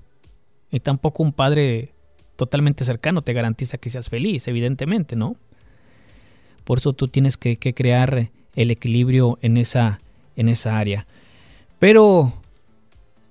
[0.71, 1.95] Y tampoco un padre
[2.37, 5.37] totalmente cercano te garantiza que seas feliz, evidentemente, ¿no?
[6.65, 10.01] Por eso tú tienes que, crear el equilibrio en esa,
[10.37, 11.07] en esa área.
[11.79, 12.33] Pero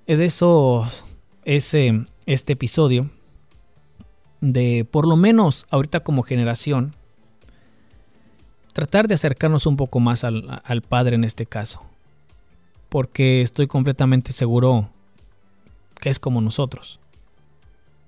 [0.08, 0.88] de eso
[1.44, 3.10] es eh, este episodio.
[4.42, 6.92] De por lo menos ahorita como generación,
[8.74, 11.82] tratar de acercarnos un poco más al, Padre en este caso.
[12.90, 14.90] Porque estoy completamente seguro
[16.00, 17.00] que es como nosotros.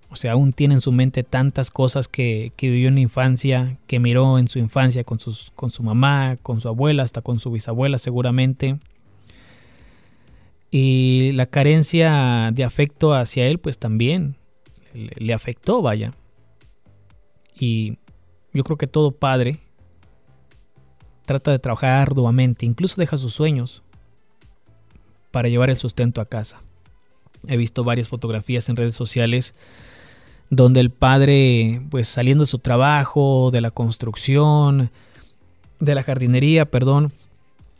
[0.09, 3.99] O sea, aún tiene en su mente tantas cosas que, vivió en la infancia, que
[3.99, 7.51] miró en su infancia con, sus, con su mamá, con su abuela, hasta con su
[7.51, 8.79] bisabuela seguramente.
[10.71, 14.35] Y la carencia de afecto hacia él, pues también
[14.93, 16.13] le, le afectó, vaya.
[17.59, 17.97] Y
[18.53, 19.59] yo creo que todo padre
[21.25, 23.83] trata de trabajar arduamente, incluso deja sus sueños
[25.31, 26.61] para llevar el sustento a casa.
[27.47, 29.53] He visto varias fotografías en redes sociales
[30.49, 34.91] donde el padre, pues saliendo de su trabajo, de la construcción,
[35.79, 37.11] de la jardinería, perdón,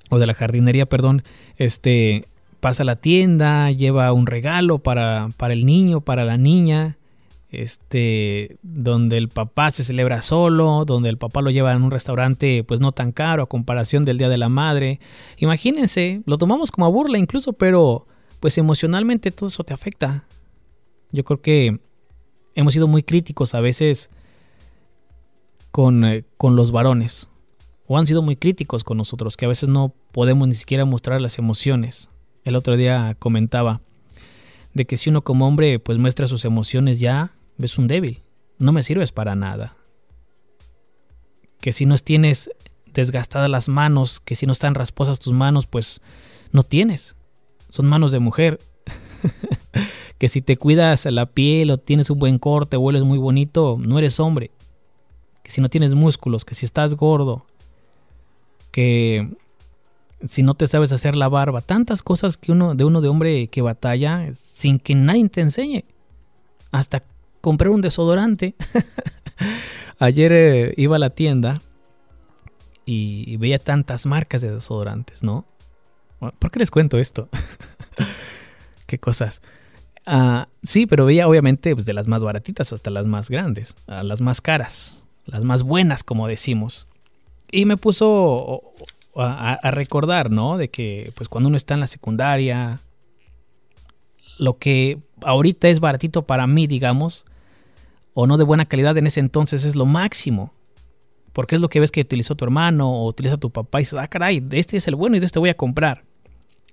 [0.10, 1.24] o de la jardinería, perdón,
[1.58, 2.26] este,
[2.60, 6.98] pasa a la tienda, lleva un regalo para, para el niño, para la niña,
[7.50, 12.64] este, donde el papá se celebra solo, donde el papá lo lleva en un restaurante
[12.64, 15.00] pues no tan caro a comparación del Día de la Madre.
[15.38, 18.06] Imagínense, lo tomamos como a burla incluso, pero
[18.40, 20.26] pues emocionalmente todo eso te afecta.
[21.12, 21.80] Yo creo que
[22.58, 24.10] hemos sido muy críticos a veces
[25.72, 27.30] con, eh, con los varones,
[27.86, 31.22] o han sido muy críticos con nosotros, que a veces no podemos ni siquiera mostrar
[31.22, 32.10] las emociones.
[32.44, 33.82] El otro día comentaba
[34.74, 38.24] de que si uno como hombre pues muestra sus emociones ya es un débil,
[38.58, 39.78] no me sirves para nada.
[41.62, 42.50] Que si no tienes
[42.92, 46.02] desgastadas las manos, que si no están rasposas tus manos, pues
[46.52, 47.16] no tienes.
[47.70, 48.60] Son manos de mujer.
[50.18, 53.98] que si te cuidas la piel o tienes un buen corte, hueles muy bonito, no
[54.00, 54.52] eres hombre.
[55.44, 57.46] Que si no tienes músculos, que si estás gordo,
[58.72, 59.30] que
[60.28, 63.48] si no te sabes hacer la barba, tantas cosas que uno de uno de hombre
[63.48, 65.86] que batalla sin que nadie te enseñe.
[66.72, 67.04] Hasta
[67.42, 68.56] comprar un desodorante.
[70.00, 71.62] Ayer eh, iba a la tienda
[72.86, 75.46] y veía tantas marcas de desodorantes, ¿no?
[76.20, 77.30] ¿Por qué les cuento esto?
[78.88, 79.42] qué cosas.
[80.10, 84.22] Ah, sí, pero veía obviamente pues, de las más baratitas hasta las más grandes, las
[84.22, 86.88] más caras, las más buenas, como decimos.
[87.52, 88.64] Y me puso
[89.16, 90.58] a, recordar, ¿no?
[90.58, 92.80] De que pues cuando uno está en la secundaria,
[94.40, 97.26] lo que ahorita es baratito para mí, digamos,
[98.14, 100.54] o no de buena calidad en ese entonces es lo máximo.
[101.34, 104.00] Porque es lo que ves que utilizó tu hermano o utiliza tu papá y dices,
[104.00, 106.06] ah, caray, este es el bueno y de este voy a comprar.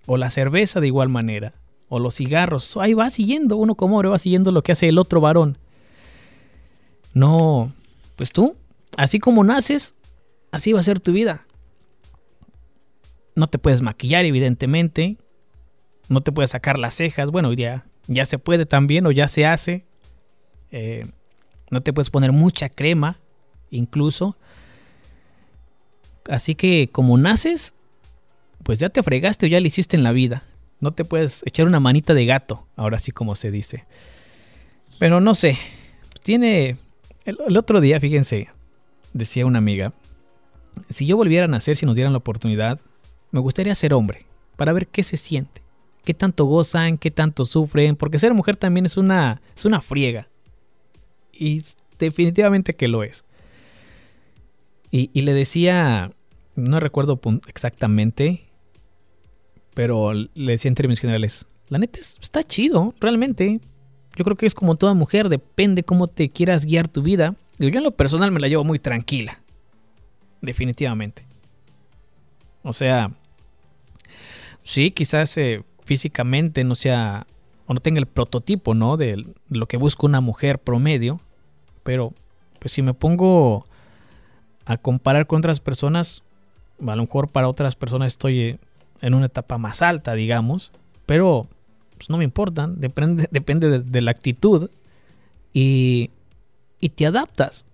[0.06, 1.52] O la cerveza de igual manera.
[1.88, 2.76] O los cigarros.
[2.76, 5.58] Ahí va siguiendo, uno como hombre va siguiendo lo que hace el otro varón.
[7.12, 7.72] No,
[8.16, 8.56] pues tú,
[8.96, 9.94] así como naces,
[10.50, 11.46] así va a ser tu vida.
[13.36, 15.16] No te puedes maquillar, evidentemente.
[16.08, 17.30] No te puedes sacar las cejas.
[17.30, 19.84] Bueno, día ya se puede también o ya se hace.
[20.70, 21.06] Eh,
[21.70, 23.18] no te puedes poner mucha crema,
[23.70, 24.36] incluso.
[26.28, 27.74] Así que como naces,
[28.62, 30.42] pues ya te fregaste o ya le hiciste en la vida.
[30.84, 33.84] No te puedes echar una manita de gato, ahora sí como se dice.
[34.98, 35.56] Pero no sé,
[36.22, 36.76] tiene...
[37.24, 38.48] el otro día, fíjense,
[39.14, 39.94] decía una amiga,
[40.90, 42.78] si yo volviera a nacer, si nos dieran la oportunidad,
[43.30, 45.62] me gustaría ser hombre, para ver qué se siente,
[46.04, 50.28] qué tanto gozan, qué tanto sufren, porque ser mujer también es una, es una friega.
[51.32, 51.62] Y
[51.98, 53.24] definitivamente que lo es.
[54.90, 56.12] Y, le decía,
[56.54, 58.44] no recuerdo exactamente,
[59.74, 63.60] pero le decía en términos generales, la neta está chido, realmente.
[64.16, 67.34] Yo creo que es como toda mujer, depende cómo te quieras guiar tu vida.
[67.58, 69.40] Yo en lo personal me la llevo muy tranquila,
[70.40, 71.26] definitivamente.
[72.62, 73.12] O sea,
[74.62, 77.26] sí, quizás eh, físicamente no sea
[77.66, 78.96] o no tenga el prototipo, ¿no?
[78.96, 81.20] De lo que busca una mujer promedio,
[81.82, 82.12] pero
[82.60, 83.66] pues si me pongo
[84.64, 86.22] a comparar con otras personas,
[86.80, 88.58] a lo mejor para otras personas estoy eh,
[89.00, 90.72] en una etapa más alta, digamos,
[91.06, 91.48] pero
[91.96, 94.70] pues no me importan, depende, depende de, la actitud
[95.52, 96.10] y,
[96.80, 97.66] y te adaptas.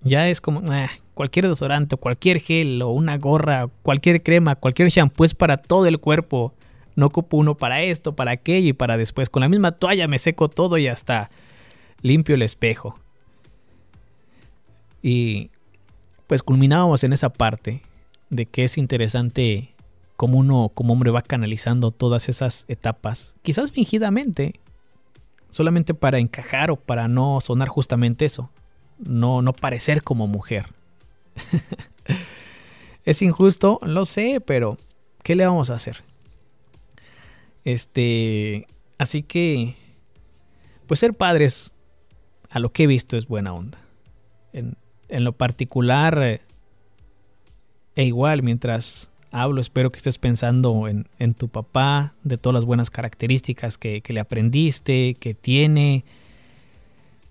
[0.00, 5.24] Ya es como, eh, cualquier desodorante, cualquier gel o una gorra, cualquier crema, cualquier shampoo
[5.24, 6.54] es para todo el cuerpo.
[6.94, 9.28] No ocupo uno para esto, para aquello y para después.
[9.28, 11.30] Con la misma toalla me seco todo y hasta
[12.02, 12.98] limpio el espejo.
[15.02, 15.50] Y
[16.28, 17.82] pues culminábamos en esa parte
[18.30, 19.74] de que es interesante
[20.18, 24.54] cómo uno como hombre va canalizando todas esas etapas, quizás fingidamente,
[25.48, 28.50] solamente para encajar o para no sonar justamente eso,
[28.98, 30.74] no, no parecer como mujer.
[33.04, 34.76] es injusto, lo sé, pero
[35.22, 36.02] ¿qué le vamos a hacer?
[37.62, 38.66] Este,
[38.98, 39.76] así que,
[40.88, 41.72] pues ser padres,
[42.50, 43.78] a lo que he visto, es buena onda.
[44.52, 44.74] En,
[45.10, 46.40] lo particular, eh,
[47.94, 52.90] e igual, mientras hablo, espero que estés pensando en, tu papá, de todas las buenas
[52.90, 56.04] características que, que le aprendiste, que tiene,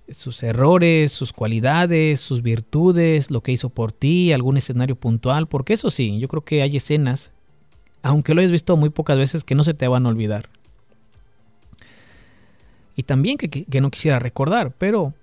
[0.09, 5.73] sus errores, sus cualidades, sus virtudes, lo que hizo por ti, algún escenario puntual, porque
[5.73, 7.31] eso sí, yo creo que hay escenas,
[8.03, 10.49] aunque lo hayas visto muy pocas veces, que no se te van a olvidar.
[12.95, 15.13] Y también que, no quisiera recordar, pero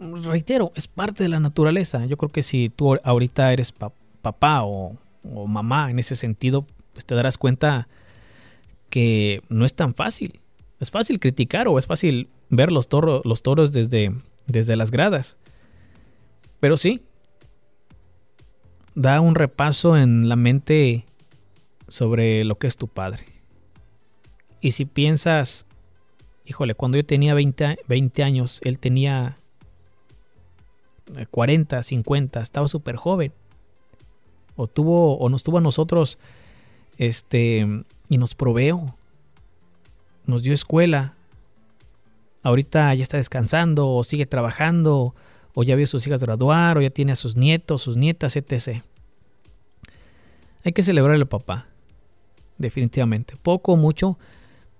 [0.00, 2.04] reitero, es parte de la naturaleza.
[2.06, 7.04] Yo creo que si tú ahorita eres papá o, o mamá en ese sentido, pues
[7.06, 7.88] te darás cuenta
[8.88, 10.40] que no es tan fácil.
[10.80, 12.88] Es fácil criticar o es fácil ver los,
[13.24, 14.14] los toros desde,
[14.46, 15.36] desde las gradas.
[16.58, 17.02] Pero sí,
[18.94, 21.04] da un repaso en la mente
[21.88, 23.24] sobre lo que es tu padre.
[24.60, 25.66] Y si piensas
[26.50, 29.36] híjole, cuando yo tenía 20, 20 años, él tenía
[31.30, 33.32] 40, eh, 50, estaba súper joven.
[34.56, 36.18] O tuvo, o nos tuvo a nosotros,
[36.98, 37.66] este,
[38.08, 38.94] y nos proveó.
[40.26, 41.14] Nos dio escuela.
[42.42, 45.14] Ahorita ya está descansando, o sigue trabajando,
[45.54, 48.36] o ya vio a sus hijas graduar, o ya tiene a sus nietos, sus nietas,
[48.36, 48.82] etc.
[50.64, 51.66] Hay que celebrarle al papá.
[52.58, 53.34] Definitivamente.
[53.42, 54.18] Poco mucho.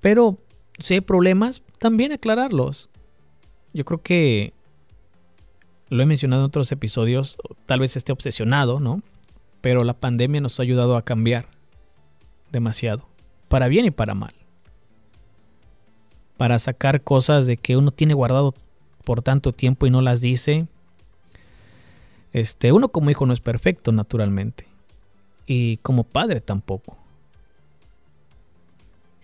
[0.00, 0.38] Pero
[0.78, 2.88] si hay problemas, también aclararlos.
[3.72, 4.52] Yo creo que
[5.90, 9.02] lo he mencionado en otros episodios, tal vez esté obsesionado, ¿no?
[9.60, 11.46] Pero la pandemia nos ha ayudado a cambiar
[12.50, 13.08] demasiado,
[13.48, 14.34] para bien y para mal.
[16.36, 18.54] Para sacar cosas de que uno tiene guardado
[19.04, 20.66] por tanto tiempo y no las dice.
[22.32, 24.66] Este, uno como hijo no es perfecto, naturalmente.
[25.46, 27.00] Y como padre tampoco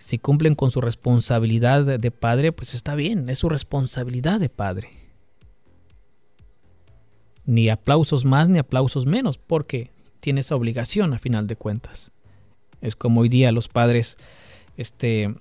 [0.06, 4.90] si cumplen con su responsabilidad de padre, pues está bien, es su responsabilidad de padre.
[7.44, 9.90] Ni aplausos más ni aplausos menos, porque
[10.26, 12.10] tiene esa obligación a final de cuentas.
[12.80, 14.18] Es como hoy día los padres,
[14.76, 15.36] este,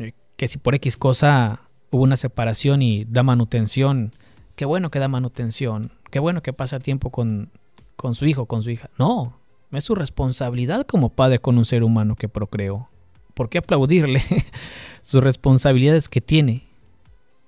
[0.00, 1.60] eh, que si por X cosa
[1.92, 4.10] hubo una separación y da manutención,
[4.56, 7.52] qué bueno que da manutención, qué bueno que pasa tiempo con,
[7.94, 8.90] con su hijo, con su hija.
[8.98, 9.38] No,
[9.70, 12.88] es su responsabilidad como padre con un ser humano que procreó.
[13.34, 14.24] ¿por qué aplaudirle
[15.02, 16.64] sus responsabilidades que tiene?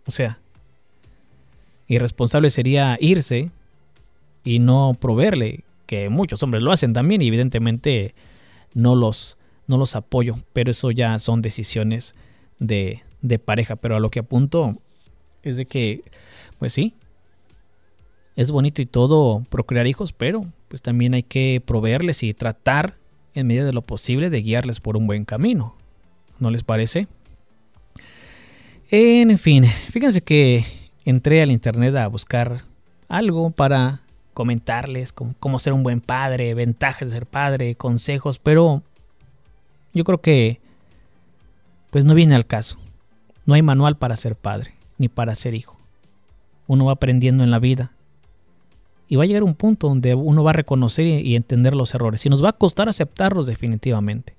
[0.07, 0.39] O sea,
[1.89, 3.51] irresponsable sería irse
[4.45, 8.15] y no proveerle, que muchos hombres lo hacen también y evidentemente
[8.73, 12.15] no los, no los apoyo, pero eso ya son decisiones
[12.59, 14.81] de, de pareja, pero a lo que apunto
[15.43, 16.03] es de que,
[16.59, 16.95] pues sí,
[18.37, 22.95] es bonito y todo procrear hijos, pero pues también hay que proveerles y tratar
[23.35, 25.77] en medida de lo posible de guiarles por un buen camino.
[26.39, 27.07] ¿no les parece?
[28.91, 30.65] En fin, fíjense que
[31.05, 32.63] entré al internet a buscar
[33.09, 34.01] algo para
[34.33, 38.83] comentarles cómo, ser un buen padre, ventajas de ser padre, consejos, pero
[39.93, 40.61] yo creo que
[41.91, 42.79] pues no viene al caso.
[43.45, 45.77] No hay manual para ser padre, ni para ser hijo.
[46.67, 47.93] Uno va aprendiendo en la vida.
[49.09, 52.25] Y va a llegar un punto donde uno va a reconocer y entender los errores.
[52.25, 54.37] Y nos va a costar aceptarlos definitivamente.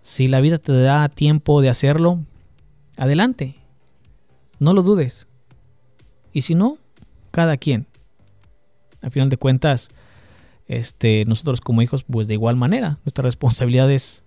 [0.00, 2.18] Si la vida te da tiempo de hacerlo,
[2.96, 3.56] adelante.
[4.58, 5.28] No lo dudes.
[6.32, 6.78] Y si no,
[7.34, 7.86] cada quien.
[9.02, 9.88] Al final de cuentas,
[10.68, 14.24] este, nosotros como hijos, pues de igual manera, nuestra responsabilidad es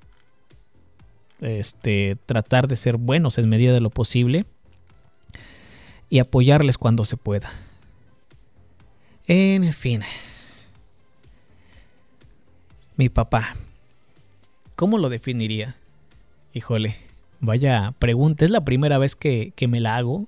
[1.40, 4.46] este, tratar de ser buenos en medida de lo posible
[6.10, 7.50] y apoyarles cuando se pueda.
[9.26, 10.02] En fin.
[12.98, 13.56] Mi papá.
[14.76, 15.78] ¿Cómo lo definiría?
[16.54, 16.98] Híjole,
[17.40, 18.44] vaya pregunta.
[18.44, 20.28] Es la primera vez que, me la hago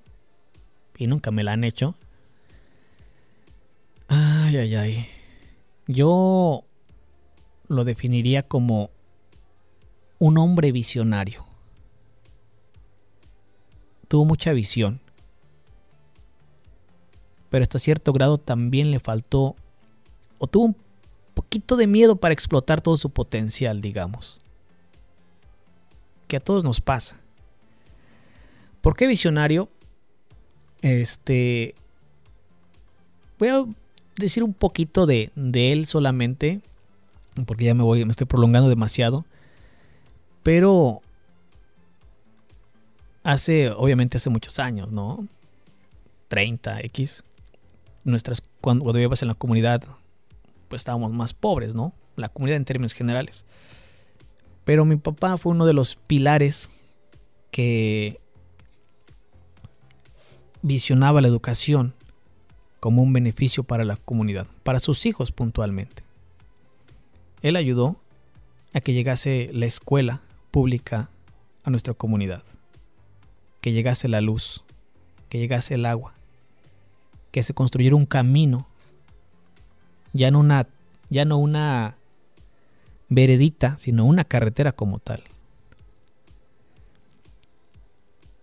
[0.98, 1.96] y nunca me la han hecho.
[4.50, 5.06] Ay, ay, ay.
[5.86, 6.64] Yo
[7.68, 8.90] lo definiría como
[10.18, 11.46] un hombre visionario.
[14.08, 15.02] Tuvo mucha visión.
[17.52, 19.56] Pero hasta cierto grado también le faltó
[20.40, 20.78] o tuvo un
[21.36, 24.42] poquito de miedo para explotar todo su potencial, digamos.
[26.28, 27.20] Que a todos nos pasa.
[28.82, 29.70] ¿Por qué visionario?
[30.82, 31.76] Este.
[33.38, 33.64] Voy a
[34.20, 36.62] decir un poquito de, él solamente.
[37.46, 39.26] Porque ya me voy, me estoy prolongando demasiado.
[40.44, 41.02] Pero
[43.24, 45.28] hace, obviamente hace muchos años, ¿no?
[46.28, 47.24] 30, X.
[48.04, 49.84] Nuestras, cuando, cuando vivíamos en la comunidad
[50.70, 51.94] pues estábamos más pobres, ¿no?
[52.16, 53.44] La comunidad en términos generales.
[54.64, 56.72] Pero mi papá fue uno de los pilares
[57.52, 58.22] que
[60.62, 61.94] visionaba la educación
[62.80, 66.04] como un beneficio para la comunidad, para sus hijos puntualmente.
[67.42, 67.98] Él ayudó
[68.74, 71.10] a que llegase la escuela pública
[71.64, 72.44] a nuestra comunidad,
[73.62, 74.64] que llegase la luz,
[75.30, 76.14] que llegase el agua,
[77.32, 78.68] que se construyera un camino
[80.14, 80.68] ya no una,
[81.10, 81.96] ya no una
[83.10, 85.24] veredita, sino una carretera como tal.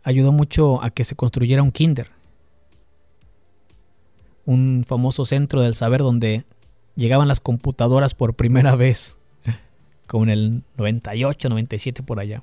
[0.02, 2.10] Ayudó mucho a que se construyera un kinder,
[4.46, 6.44] un famoso centro del saber donde
[6.94, 9.18] llegaban las computadoras por primera vez,
[10.06, 12.42] como en el 98, 97 por allá.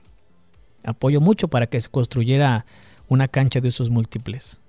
[0.83, 2.65] Apoyó mucho para que se construyera
[3.07, 4.59] una cancha de usos múltiples,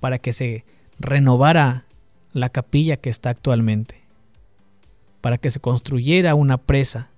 [0.00, 0.64] para que se
[0.98, 1.84] renovara
[2.32, 4.02] la capilla que está actualmente,
[5.20, 7.10] para que se construyera una presa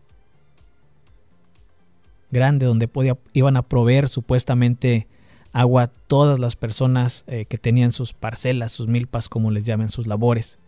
[2.31, 5.07] grande donde podía, iban a proveer supuestamente
[5.53, 10.07] agua todas las personas eh, que tenían sus parcelas, sus milpas, como les llaman, sus
[10.07, 10.59] labores.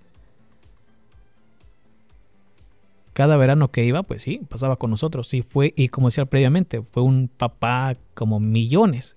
[3.13, 5.29] Cada verano que iba, pues sí, pasaba con nosotros.
[5.29, 9.17] Sí, fue, y como decía previamente, fue un papá como millones.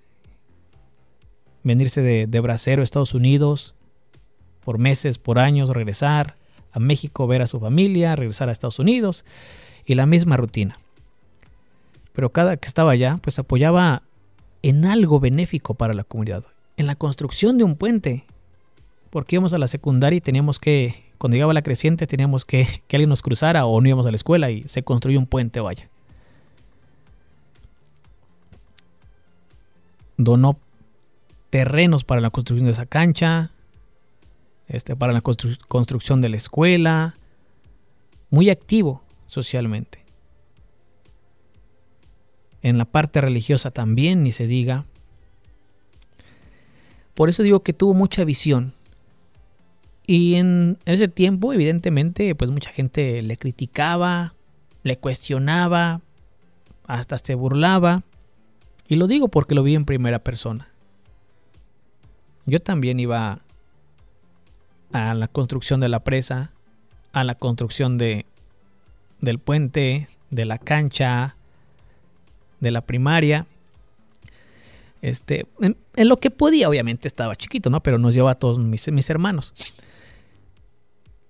[1.63, 3.75] Venirse de, de bracero Estados Unidos
[4.63, 6.35] por meses, por años, regresar
[6.73, 9.23] a México, ver a su familia, regresar a Estados Unidos
[9.85, 10.77] y la misma rutina.
[12.11, 14.03] Pero cada que estaba allá, pues apoyaba
[14.65, 16.43] en algo benéfico para la comunidad,
[16.75, 18.25] en la construcción de un puente.
[19.11, 22.95] Porque íbamos a la secundaria y teníamos que, cuando llegaba la creciente, teníamos que que
[22.95, 25.87] alguien nos cruzara o no íbamos a la escuela y se construyó un puente, vaya.
[30.17, 30.57] Donó
[31.51, 33.51] terrenos para la construcción de esa cancha,
[34.67, 37.13] este, para la constru construcción de la escuela,
[38.31, 40.04] muy activo socialmente.
[42.65, 44.85] En la parte religiosa también, ni se diga.
[47.13, 48.73] Por eso digo que tuvo mucha visión.
[50.07, 54.33] Y en ese tiempo, evidentemente, pues mucha gente le criticaba,
[54.81, 56.01] le cuestionaba,
[56.87, 58.01] hasta se burlaba.
[58.87, 60.67] Y lo digo porque lo vi en primera persona.
[62.47, 63.43] Yo también iba
[64.91, 66.51] a la construcción de la presa,
[67.13, 68.25] a la construcción de,
[69.21, 71.35] del puente, de la cancha,
[72.65, 73.47] de la primaria.
[75.01, 77.81] Este, en, lo que podía, obviamente estaba chiquito, ¿no?
[77.81, 79.53] Pero nos llevaba a todos mis, hermanos.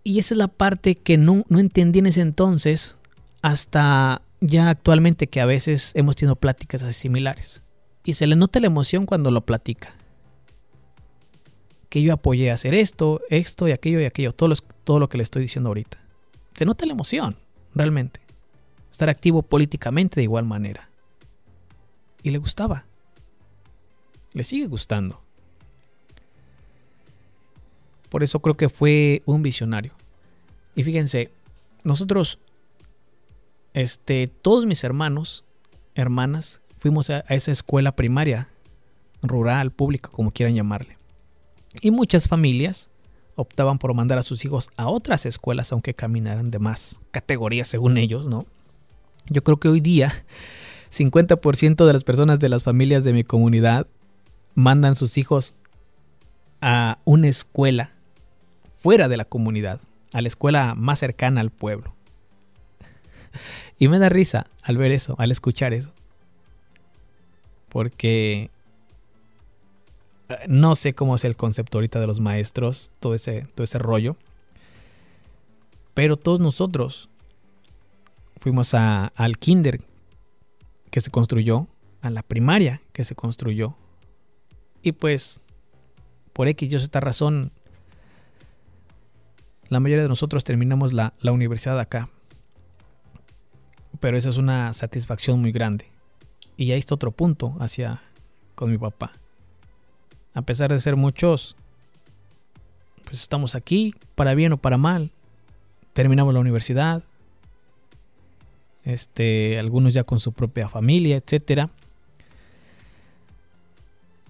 [0.04, 2.98] Y esa es la parte que no, entendí en ese entonces,
[3.42, 7.62] hasta ya actualmente que a veces hemos tenido pláticas así similares.
[8.06, 9.94] Y se le nota la emoción cuando lo platica
[11.90, 15.16] que yo apoyé a hacer esto, esto y aquello y aquello, todo, todo lo que
[15.16, 15.98] le estoy diciendo ahorita.
[16.54, 17.38] Se nota la emoción,
[17.74, 18.20] realmente.
[18.92, 20.90] Estar activo políticamente de igual manera.
[22.26, 22.86] Y le gustaba.
[24.34, 25.22] Le sigue gustando.
[28.10, 29.94] Por eso creo que fue un visionario.
[30.74, 31.30] Y fíjense,
[31.84, 32.40] nosotros,
[33.76, 35.46] este, todos mis hermanos,
[35.94, 38.50] hermanas, fuimos a, esa escuela primaria,
[39.22, 40.98] rural, pública, como quieran llamarle.
[41.80, 42.90] Y muchas familias
[43.36, 48.00] optaban por mandar a sus hijos a otras escuelas aunque caminaran de más categorías según
[48.00, 48.48] ellos, ¿no?
[49.28, 50.26] Yo creo que hoy día
[50.92, 53.88] 50% de las personas de las familias de mi comunidad
[54.54, 55.56] mandan sus hijos
[56.62, 57.92] a una escuela
[58.78, 59.80] fuera de la comunidad,
[60.14, 61.94] a la escuela más cercana al pueblo.
[63.78, 65.92] Y me da risa al ver eso, al escuchar eso.
[67.68, 68.50] Porque
[70.48, 74.16] no sé cómo es el concepto ahorita de los maestros, todo ese, todo ese rollo.
[75.94, 77.10] Pero todos nosotros
[78.38, 79.82] fuimos a, al kinder
[80.96, 81.68] que se construyó,
[82.02, 83.76] a la primaria que se construyó.
[84.82, 85.42] Y pues,
[86.32, 87.52] por X y esta razón,
[89.68, 92.08] la mayoría de nosotros terminamos la, la universidad acá.
[94.00, 95.92] Pero esa es una satisfacción muy grande.
[96.56, 98.02] Y ahí está otro punto hacia
[98.56, 99.12] con mi papá
[100.36, 101.56] a pesar de ser muchos,
[103.06, 105.12] pues estamos aquí, para bien o para mal.
[105.94, 107.04] Terminamos la universidad.
[108.86, 111.72] Este, algunos ya con su propia familia, etcétera.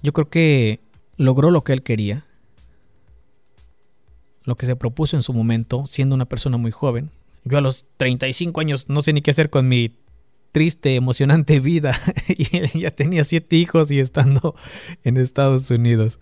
[0.01, 0.79] Yo creo que
[1.17, 2.25] logró lo que él quería.
[4.43, 7.11] Lo que se propuso en su momento, siendo una persona muy joven.
[7.43, 9.91] Yo a los 35 años no sé ni qué hacer con mi
[10.51, 11.99] triste, emocionante vida.
[12.29, 14.55] y ya tenía siete hijos y estando
[15.03, 16.19] en Estados Unidos.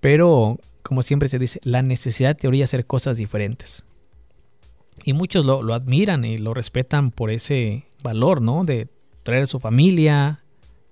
[0.00, 3.84] Pero, como siempre se dice, la necesidad te orilla hacer cosas diferentes.
[5.04, 8.64] Y muchos lo, admiran y lo respetan por ese valor, ¿no?
[8.64, 8.88] De
[9.22, 10.44] traer a su familia.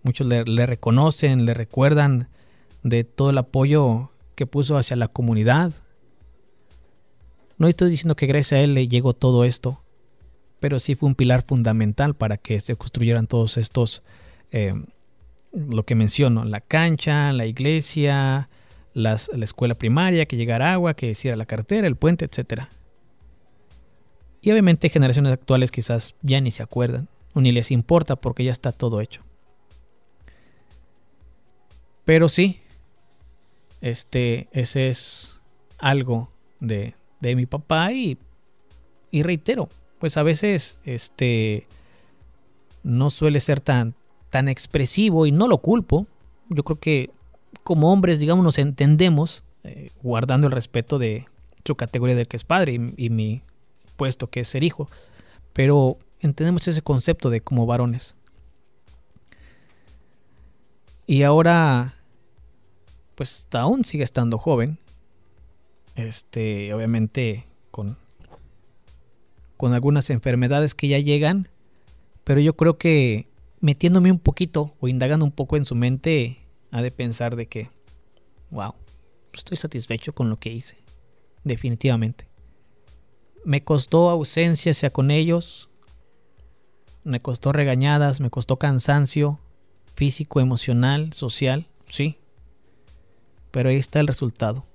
[0.02, 2.28] Muchos le, le reconocen, le recuerdan
[2.82, 5.72] de todo el apoyo que puso hacia la comunidad.
[7.58, 9.82] No estoy diciendo que gracias a él le llegó todo esto,
[10.60, 14.04] pero sí fue un pilar fundamental para que se construyeran todos estos,
[14.52, 14.74] eh,
[15.52, 18.48] lo que menciono, la cancha, la iglesia,
[18.92, 22.68] las, la escuela primaria, que llegara agua, que hiciera la carretera, el puente, etc.
[24.40, 28.52] Y obviamente generaciones actuales quizás ya ni se acuerdan, o ni les importa porque ya
[28.52, 29.22] está todo hecho.
[32.04, 32.60] Pero sí,
[33.80, 35.40] este, ese es
[35.78, 36.30] algo
[36.60, 38.16] de, de mi papá y,
[39.10, 39.68] y reitero,
[39.98, 41.66] pues a veces este
[42.82, 43.94] no suele ser tan
[44.30, 46.06] tan expresivo y no lo culpo.
[46.48, 47.10] Yo creo que
[47.62, 51.26] como hombres, digamos, nos entendemos eh, guardando el respeto de
[51.64, 53.42] su categoría del que es padre y, y, mi
[53.98, 54.88] puesto que es ser hijo.
[55.52, 58.16] Pero entendemos ese concepto de como varones.
[61.06, 61.94] Y ahora,
[63.14, 64.78] pues aún sigue estando joven.
[65.96, 67.98] Este, obviamente con,
[69.56, 71.48] con algunas enfermedades que ya llegan.
[72.24, 73.28] Pero yo creo que
[73.60, 76.38] metiéndome un poquito o indagando un poco en su mente,
[76.70, 77.70] ha de pensar de que,
[78.50, 78.74] wow,
[79.32, 80.76] estoy satisfecho con lo que hice.
[81.42, 82.27] Definitivamente.
[83.48, 85.70] Me costó ausencia hacia con ellos.
[87.02, 89.40] Me costó regañadas, me costó cansancio
[89.94, 92.18] físico, emocional, social, sí.
[93.50, 94.66] Pero ahí está el resultado.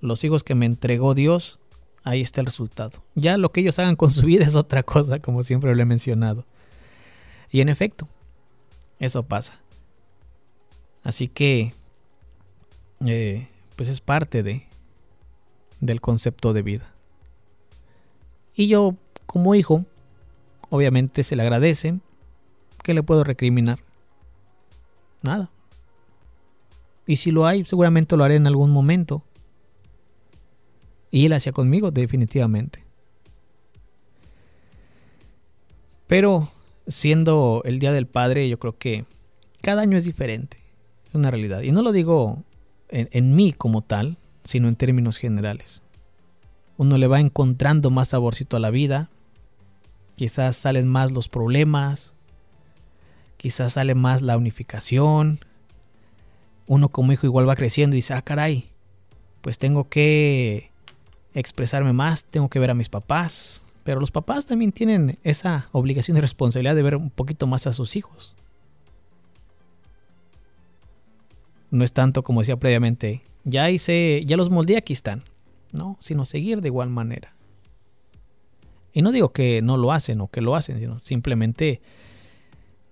[0.00, 1.60] Los hijos que me entregó Dios,
[2.04, 3.04] ahí está el resultado.
[3.14, 5.84] Ya lo que ellos hagan con su vida es otra cosa, como siempre lo he
[5.84, 6.46] mencionado.
[7.50, 8.08] Y en efecto,
[8.98, 9.60] eso pasa.
[11.02, 11.74] Así que,
[13.04, 14.66] eh, pues es parte de
[15.80, 16.91] del concepto de vida.
[18.54, 18.96] Y yo,
[19.26, 19.84] como hijo,
[20.70, 21.98] obviamente se le agradece.
[22.82, 23.78] ¿Qué le puedo recriminar?
[25.22, 25.50] Nada.
[27.06, 29.22] Y si lo hay, seguramente lo haré en algún momento.
[31.10, 32.84] Y él hacía conmigo, definitivamente.
[36.06, 36.50] Pero
[36.86, 39.04] siendo el Día del Padre, yo creo que
[39.60, 40.58] cada año es diferente.
[41.08, 41.62] Es una realidad.
[41.62, 42.42] Y no lo digo
[42.88, 45.81] en, en mí como tal, sino en términos generales.
[46.76, 49.10] Uno le va encontrando más saborcito a la vida.
[50.16, 52.14] Quizás salen más los problemas.
[53.36, 55.40] Quizás sale más la unificación.
[56.66, 58.70] Uno como hijo igual va creciendo y dice, ah, caray,
[59.40, 60.70] pues tengo que
[61.34, 63.64] expresarme más, tengo que ver a mis papás.
[63.84, 67.72] Pero los papás también tienen esa obligación y responsabilidad de ver un poquito más a
[67.72, 68.36] sus hijos.
[71.70, 75.24] No es tanto como decía previamente, ya hice, ya los moldeé, aquí están.
[75.72, 77.34] No, sino seguir de igual manera.
[78.92, 81.80] Y no digo que no lo hacen o que lo hacen, sino simplemente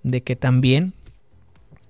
[0.02, 0.94] de que también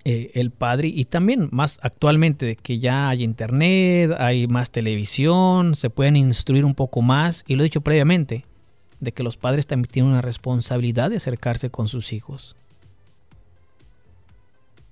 [0.05, 5.75] eh, el padre, y también más actualmente de que ya hay internet, hay más televisión,
[5.75, 8.47] se pueden instruir un poco más, y lo he dicho previamente,
[8.99, 12.57] de que los padres también tienen una responsabilidad de acercarse con sus hijos.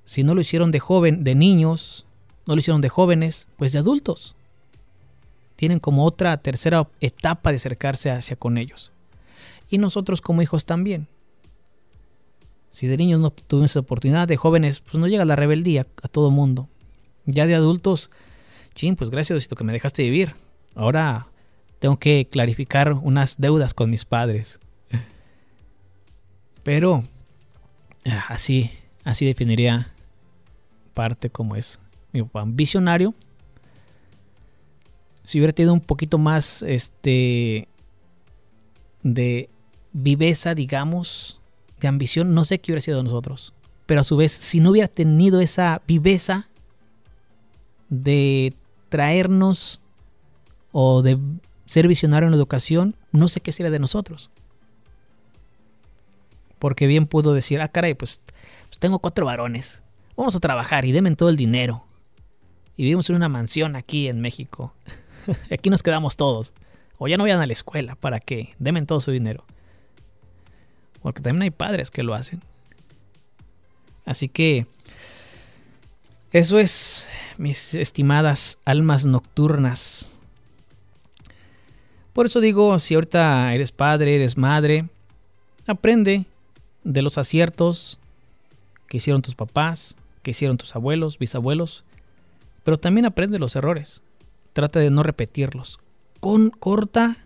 [0.04, 2.06] Si no lo hicieron de joven, de niños,
[2.46, 4.36] no lo hicieron de jóvenes, pues de adultos.
[5.58, 8.92] Tienen como otra tercera etapa de acercarse hacia con ellos.
[9.68, 11.08] Y nosotros como hijos también.
[12.70, 16.06] Si de niños no tuvimos esa oportunidad, de jóvenes, pues no llega la rebeldía a
[16.06, 16.68] todo mundo.
[17.26, 18.12] Ya de adultos,
[18.76, 20.36] chin, pues gracias que me dejaste vivir.
[20.76, 21.26] Ahora
[21.80, 24.60] tengo que clarificar unas deudas con mis padres.
[26.62, 27.02] Pero
[28.06, 28.70] ah, así,
[29.02, 29.92] así definiría
[30.94, 31.80] parte como es
[32.12, 33.12] mi papá, visionario.
[35.28, 37.68] Si hubiera tenido un poquito más este
[39.02, 39.50] de
[39.92, 41.38] viveza, digamos,
[41.80, 43.52] de ambición, no sé qué hubiera sido de nosotros.
[43.84, 46.48] Pero a su vez, si no hubiera tenido esa viveza
[47.90, 48.54] de
[48.88, 49.82] traernos
[50.72, 51.18] o de
[51.66, 54.30] ser visionario en la educación, no sé qué sería de nosotros.
[56.58, 58.22] Porque bien pudo decir, ah, caray, pues,
[58.68, 59.82] pues tengo cuatro varones.
[60.16, 61.84] Vamos a trabajar y denme todo el dinero
[62.78, 64.72] y vivimos en una mansión aquí en México.
[65.50, 66.52] aquí nos quedamos todos.
[66.98, 68.54] O ya no vayan a la escuela, ¿para qué?
[68.58, 69.44] Demen todo su dinero.
[71.00, 72.42] Porque también hay padres que lo hacen.
[74.04, 74.66] Así que
[76.32, 80.18] eso es, mis estimadas almas nocturnas.
[82.12, 84.84] Por eso digo, si ahorita eres padre, eres madre,
[85.66, 86.24] aprende
[86.82, 88.00] de los aciertos
[88.88, 91.84] que hicieron tus papás, que hicieron tus abuelos, bisabuelos,
[92.64, 94.02] pero también aprende los errores.
[94.58, 95.78] Trata de no repetirlos.
[96.18, 97.16] Con, corta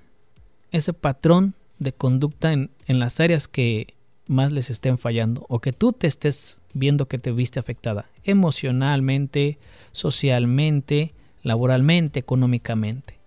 [0.71, 3.95] ese patrón de conducta en, en las áreas que
[4.27, 9.59] más les estén fallando o que tú te estés viendo que te viste afectada emocionalmente,
[9.93, 13.19] socialmente, laboralmente, económicamente.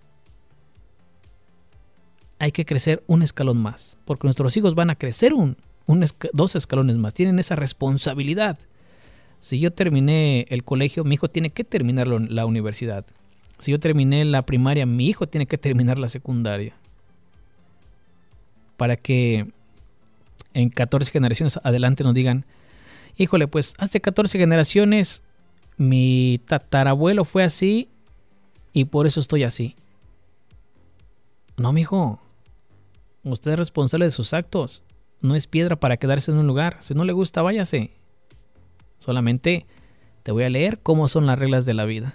[2.37, 5.57] Hay que crecer un escalón más, porque nuestros hijos van a crecer un,
[6.31, 8.59] dos escalones más, tienen esa responsabilidad
[9.39, 13.05] si yo terminé el colegio, mi hijo tiene que terminar la universidad.
[13.57, 16.75] Si yo terminé la primaria, mi hijo tiene que terminar la secundaria.
[18.77, 19.47] Para que
[20.53, 22.45] en 14 generaciones adelante nos digan,
[23.17, 25.23] híjole, pues hace 14 generaciones
[25.77, 27.89] mi tatarabuelo fue así
[28.73, 29.75] y por eso estoy así.
[31.57, 32.19] No, mi hijo.
[33.23, 34.83] Usted es responsable de sus actos.
[35.21, 36.77] No es piedra para quedarse en un lugar.
[36.81, 37.91] Si no le gusta, váyase.
[38.99, 39.65] Solamente
[40.23, 42.13] te voy a leer cómo son las reglas de la vida.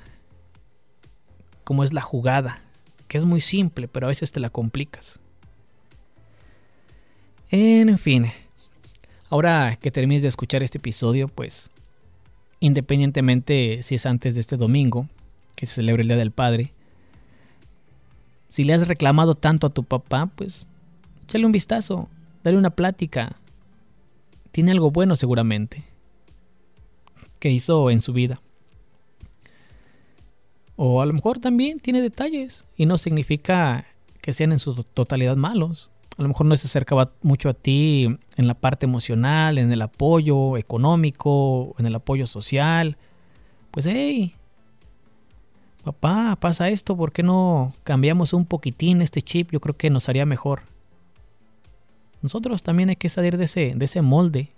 [1.71, 2.59] Cómo es la jugada.
[3.07, 5.21] Que es muy simple, pero a veces te la complicas.
[7.53, 8.33] En fin,
[9.29, 11.71] Ahora que termines de escuchar este episodio, pues
[12.59, 15.07] independientemente si es antes de este domingo,
[15.55, 16.73] que se celebra el Día del Padre,
[18.49, 20.67] si le has reclamado tanto a tu papá, pues
[21.23, 22.09] échale un vistazo,
[22.43, 23.37] dale una plática.
[24.51, 25.85] Tiene algo bueno seguramente
[27.39, 28.43] que hizo en su vida.
[30.83, 33.85] O a lo mejor también tiene detalles y no significa
[34.23, 35.91] que sean en su totalidad malos.
[36.17, 38.09] A lo mejor no se acercaba mucho a ti
[38.39, 42.97] en la parte emocional, en el apoyo económico, en el apoyo social.
[43.73, 44.35] Pues hey,
[45.85, 49.53] papá, pasa esto, ¿por qué no cambiamos un poquitín este chip?
[49.53, 50.63] Yo creo que nos haría mejor.
[52.23, 54.49] Nosotros también hay que salir de ese, de ese molde.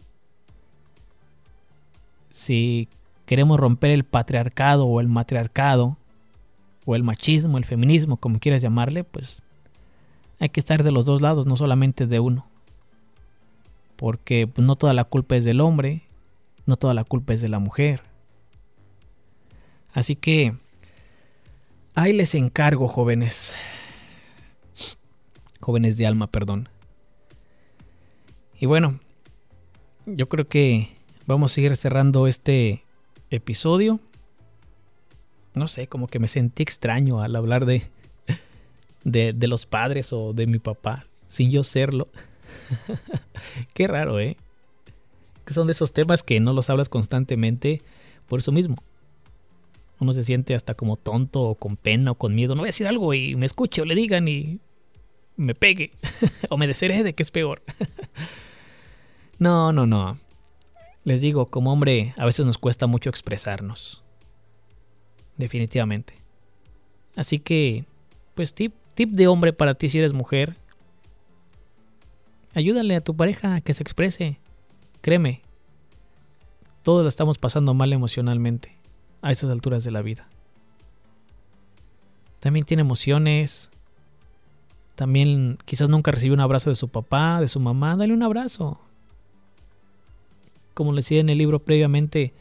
[2.30, 2.88] Si
[3.26, 5.96] queremos romper el patriarcado o el matriarcado,
[6.84, 9.42] o el machismo, el feminismo, como quieras llamarle, pues
[10.38, 12.46] hay que estar de los dos lados, no solamente de uno.
[13.96, 16.02] Porque no toda la culpa es del hombre,
[16.66, 18.02] no toda la culpa es de la mujer.
[19.92, 20.56] Así que
[21.94, 23.54] ahí les encargo, jóvenes.
[25.60, 26.68] Jóvenes de alma, perdón.
[28.58, 28.98] Y bueno,
[30.06, 30.88] yo creo que
[31.26, 32.84] vamos a ir cerrando este
[33.30, 34.00] episodio.
[35.54, 37.88] No sé, como que me sentí extraño al hablar de,
[39.04, 42.08] de, los padres o de mi papá, sin yo serlo.
[43.74, 44.36] Qué raro, ¿eh?
[45.44, 47.82] Que son de esos temas que no los hablas constantemente
[48.28, 48.76] por eso mismo.
[49.98, 52.54] Uno se siente hasta como tonto o con pena o con miedo.
[52.54, 54.58] No voy a decir algo y me escuche o le digan y
[55.36, 55.92] me pegue
[56.48, 57.62] o me desherede, que es peor.
[59.38, 60.18] no, no, no.
[61.04, 64.01] Les digo, como hombre, a veces nos cuesta mucho expresarnos.
[65.36, 66.14] Definitivamente.
[67.16, 67.84] Así que,
[68.34, 70.56] pues tip, tip de hombre para ti si eres mujer.
[72.54, 74.38] Ayúdale a tu pareja a que se exprese.
[75.00, 75.42] Créeme,
[76.82, 78.76] todos la estamos pasando mal emocionalmente
[79.20, 80.28] a esas alturas de la vida.
[82.40, 83.70] También tiene emociones.
[84.96, 87.96] También quizás nunca recibió un abrazo de su papá, de su mamá.
[87.96, 88.80] Dale un abrazo.
[90.74, 92.34] Como le decía en el libro previamente,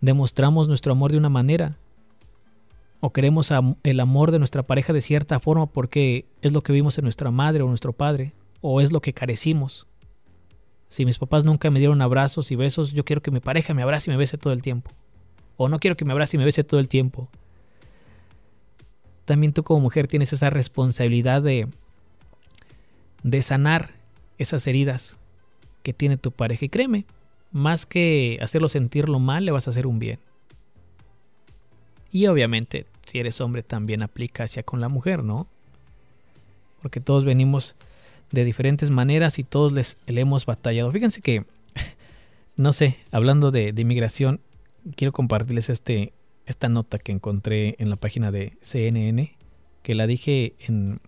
[0.00, 1.76] demostramos nuestro amor de una manera.
[3.00, 3.50] O queremos
[3.82, 7.30] el amor de nuestra pareja de cierta forma porque es lo que vimos en nuestra
[7.30, 9.86] madre o nuestro padre o es lo que carecimos.
[10.88, 13.82] Si mis papás nunca me dieron abrazos y besos, yo quiero que mi pareja me
[13.82, 14.90] abrace y me bese todo el tiempo.
[15.56, 17.28] O no quiero que me abrace y me bese todo el tiempo.
[19.24, 21.68] También tú como mujer tienes esa responsabilidad de,
[23.22, 23.90] de sanar
[24.36, 25.18] esas heridas
[25.82, 26.64] que tiene tu pareja.
[26.64, 27.06] Y créeme,
[27.52, 30.18] más que hacerlo sentirlo mal, le vas a hacer un bien.
[32.10, 35.46] Y obviamente, si eres hombre, también aplica hacia con la mujer, ¿no?
[36.80, 37.76] Porque todos venimos
[38.30, 40.90] de diferentes maneras y todos les le hemos batallado.
[40.92, 41.44] Fíjense que,
[42.56, 44.40] no sé, hablando de, inmigración,
[44.96, 46.12] quiero compartirles este,
[46.46, 49.36] esta nota que encontré en la página de CNN,
[49.82, 51.00] que la dije en,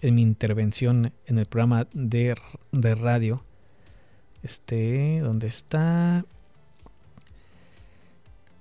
[0.00, 2.34] en mi intervención en el programa de,
[2.72, 3.44] de radio.
[4.42, 6.24] Este, ¿dónde está?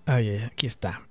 [0.06, 1.02] Ay, aquí está.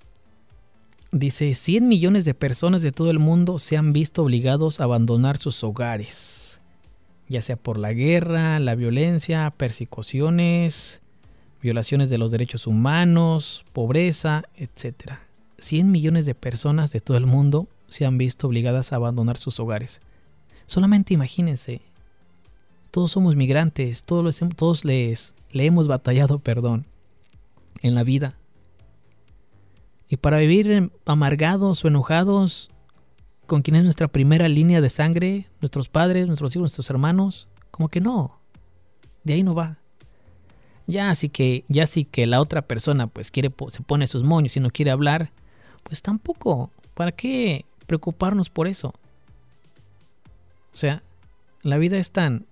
[1.11, 5.37] Dice, 100 millones de personas de todo el mundo se han visto obligados a abandonar
[5.37, 6.51] sus hogares
[7.31, 11.01] ya sea por la guerra, la violencia, persecuciones,
[11.61, 15.13] violaciones de los derechos humanos, pobreza, etc.
[15.57, 19.61] 100 millones de personas de todo el mundo se han visto obligadas a abandonar sus
[19.61, 20.01] hogares.
[20.65, 21.79] Solamente imagínense,
[22.91, 26.85] todos somos migrantes, todos, todos les, le hemos batallado, perdón,
[27.81, 28.35] en la vida.
[30.11, 32.69] Y para vivir amargados o enojados,
[33.47, 37.87] con quién es nuestra primera línea de sangre, nuestros padres, nuestros hijos, nuestros hermanos, como
[37.87, 38.37] que no.
[39.23, 39.77] De ahí no va.
[40.85, 44.57] Ya así que, ya sí que la otra persona pues quiere, se pone sus moños
[44.57, 45.31] y no quiere hablar,
[45.83, 46.71] pues tampoco.
[46.93, 48.89] ¿Para qué preocuparnos por eso?
[50.73, 51.03] O sea,
[51.61, 52.47] la vida es tan,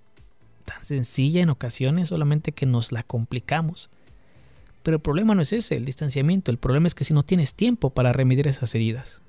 [0.64, 3.90] tan sencilla en ocasiones, solamente que nos la complicamos.
[4.84, 6.52] Pero el problema no es ese, el distanciamiento.
[6.52, 9.22] El problema es que si no tienes tiempo para remediar esas heridas.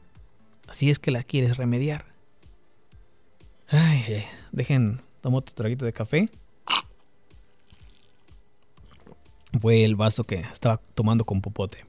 [0.68, 2.04] Así es que la quieres remediar.
[3.68, 6.28] Ay, dejen, tomo otro traguito de café.
[9.60, 11.84] Fue el vaso que estaba tomando con popote.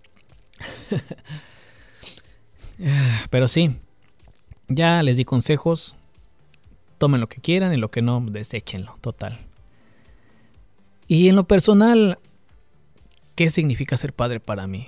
[3.30, 3.78] Pero sí,
[4.68, 5.95] ya les di consejos.
[6.97, 9.39] Tomen lo que quieran y lo que no, deséchenlo, total.
[11.07, 12.20] Y en lo personal,
[13.42, 14.88] ¿qué significa ser padre para mí?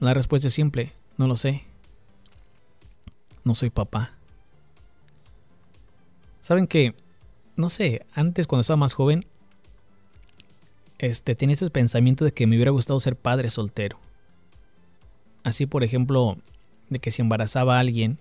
[0.00, 1.62] La respuesta es simple, no lo sé
[3.44, 4.12] no soy papá.
[6.40, 6.94] Saben que
[7.56, 9.26] no sé, antes cuando estaba más joven,
[10.98, 13.98] este, tenía ese pensamiento de que me hubiera gustado ser padre soltero.
[15.44, 16.38] Así, por ejemplo,
[16.88, 18.18] de que si embarazaba a alguien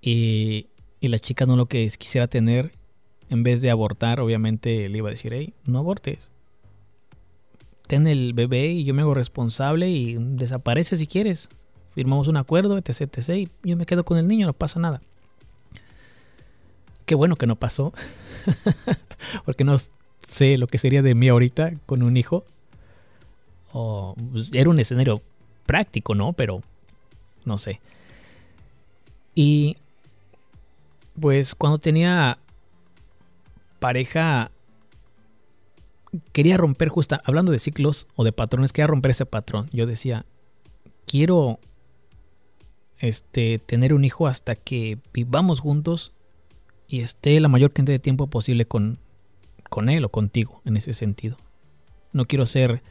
[0.00, 0.68] y,
[1.00, 2.72] y la chica no lo que quisiera tener,
[3.28, 6.30] en vez de abortar, obviamente le iba a decir, hey, no abortes.
[7.92, 11.50] Ten el bebé y yo me hago responsable y desaparece si quieres.
[11.94, 13.28] Firmamos un acuerdo, etc, etc.
[13.36, 15.02] Y yo me quedo con el niño, no pasa nada.
[17.04, 17.92] Qué bueno que no pasó.
[19.44, 19.76] Porque no
[20.22, 22.46] sé lo que sería de mí ahorita con un hijo.
[23.74, 25.20] Pues, era un escenario
[25.66, 26.32] práctico, ¿no?
[26.32, 26.62] Pero
[27.44, 27.82] no sé.
[29.34, 29.76] Y
[31.20, 32.38] pues cuando tenía
[33.80, 34.50] pareja
[36.32, 39.66] quería romper justa, hablando de ciclos o de patrones, quería romper ese patrón.
[39.72, 40.26] Yo decía,
[41.06, 41.58] quiero
[42.98, 46.12] este tener un hijo hasta que vivamos juntos
[46.86, 48.98] y esté la mayor cantidad de tiempo posible con,
[49.68, 51.36] con él o contigo en ese sentido.
[52.12, 52.82] No quiero ser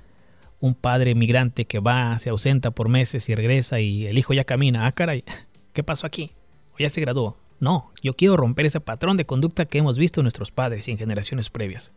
[0.59, 4.43] un padre migrante que va, se ausenta por meses y regresa y el hijo ya
[4.43, 4.85] camina.
[4.85, 5.23] Ah, caray,
[5.73, 6.31] ¿qué pasó aquí?
[6.73, 7.37] O ya se graduó.
[7.59, 10.91] No, yo quiero romper ese patrón de conducta que hemos visto en nuestros padres y
[10.91, 11.91] en generaciones previas.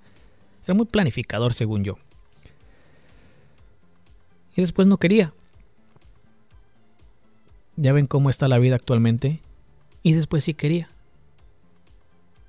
[0.64, 1.98] Era muy planificador, según yo.
[4.56, 5.32] Y después no quería.
[7.76, 9.40] Ya ven cómo está la vida actualmente.
[10.02, 10.88] Y después sí quería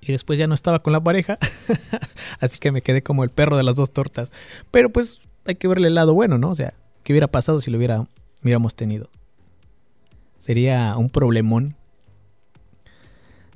[0.07, 1.39] y después ya no estaba con la pareja.
[2.39, 4.32] Así que me quedé como el perro de las dos tortas.
[4.70, 6.51] Pero pues hay que verle el lado bueno, ¿no?
[6.51, 8.07] O sea, ¿qué hubiera pasado si lo hubiera,
[8.43, 9.09] hubiéramos tenido?
[10.39, 11.76] Sería un problemón.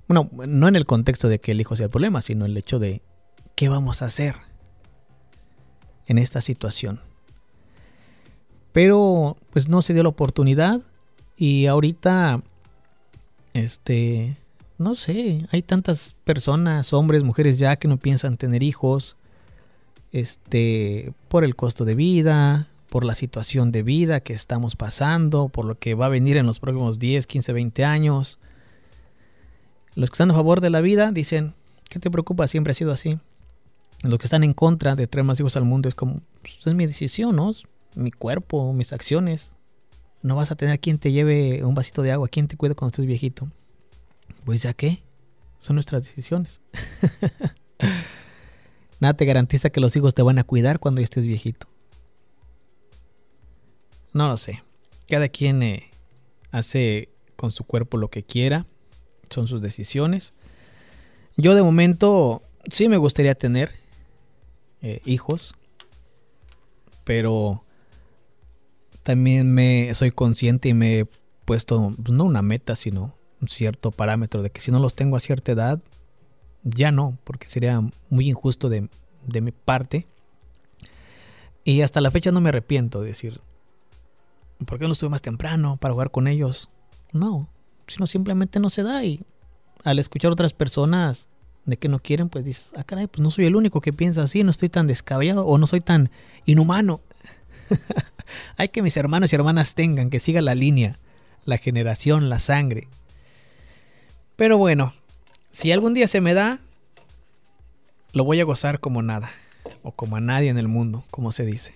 [0.07, 2.79] Bueno, no en el contexto de que el hijo sea el problema, sino el hecho
[2.79, 3.03] de
[3.55, 4.35] qué vamos a hacer
[6.09, 6.99] en esta situación.
[8.73, 10.81] Pero pues no se dio la oportunidad
[11.37, 12.43] y ahorita
[13.53, 14.35] este
[14.79, 19.17] no sé, hay tantas personas, hombres, mujeres ya que no piensan tener hijos,
[20.13, 25.65] este, por el costo de vida, por la situación de vida que estamos pasando, por
[25.65, 28.39] lo que va a venir en los próximos 10, 15, 20 años.
[29.95, 31.53] Los que están a favor de la vida dicen,
[31.89, 32.47] ¿qué te preocupa?
[32.47, 33.19] Siempre ha sido así.
[34.03, 36.73] Los que están en contra de traer más hijos al mundo es como, pues, es
[36.73, 37.51] mi decisión, ¿no?
[37.95, 39.55] Mi cuerpo, mis acciones.
[40.21, 42.89] No vas a tener quien te lleve un vasito de agua, quien te cuide cuando
[42.89, 43.49] estés viejito.
[44.45, 45.03] Pues ya qué,
[45.57, 46.61] son nuestras decisiones.
[48.99, 51.67] Nada te garantiza que los hijos te van a cuidar cuando estés viejito.
[54.13, 54.63] No lo sé.
[55.07, 55.91] Cada quien eh,
[56.51, 58.65] hace con su cuerpo lo que quiera.
[59.29, 60.33] Son sus decisiones.
[61.37, 63.78] Yo de momento sí me gustaría tener
[64.81, 65.55] eh, hijos.
[67.03, 67.63] Pero
[69.03, 71.05] también me soy consciente y me he
[71.45, 75.15] puesto, pues, no una meta, sino un cierto parámetro de que si no los tengo
[75.15, 75.81] a cierta edad,
[76.63, 78.89] ya no, porque sería muy injusto de,
[79.25, 80.07] de mi parte.
[81.63, 83.41] Y hasta la fecha no me arrepiento de decir,
[84.65, 86.69] ¿por qué no estuve más temprano para jugar con ellos?
[87.13, 87.49] No,
[87.87, 89.23] sino simplemente no se da y
[89.83, 91.29] al escuchar otras personas
[91.69, 94.23] de que no quieren, pues dices, ah, caray, pues no soy el único que piensa
[94.23, 96.09] así, no estoy tan descabellado o no soy tan
[96.45, 97.01] inhumano.
[98.57, 100.99] Hay que mis hermanos y hermanas tengan, que siga la línea,
[101.45, 102.87] la generación, la sangre.
[104.35, 104.93] Pero bueno,
[105.51, 106.59] si algún día se me da,
[108.13, 109.31] lo voy a gozar como nada,
[109.83, 111.75] o como a nadie en el mundo, como se dice.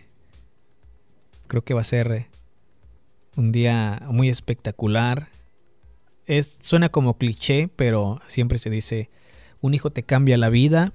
[1.47, 2.27] Creo que va a ser eh,
[3.35, 5.27] un día muy espectacular.
[6.25, 9.09] Es, suena como cliché, pero siempre se dice,
[9.63, 10.91] un hijo te cambia la vida,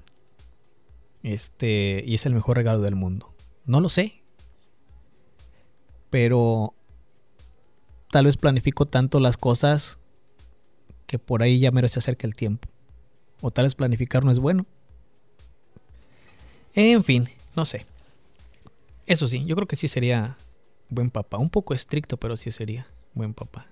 [1.23, 3.33] este, y es el mejor regalo del mundo.
[3.65, 4.21] No lo sé,
[6.11, 6.75] pero
[8.11, 9.99] tal vez planifico tanto las cosas
[11.07, 12.69] que por ahí ya merece acerca el tiempo.
[13.41, 14.67] O tal vez planificar no es bueno.
[16.75, 17.87] En fin, no sé.
[19.07, 20.37] Eso sí, yo creo que sí sería
[20.89, 21.39] buen papá.
[21.39, 23.65] Un poco estricto, pero sí sería buen papá.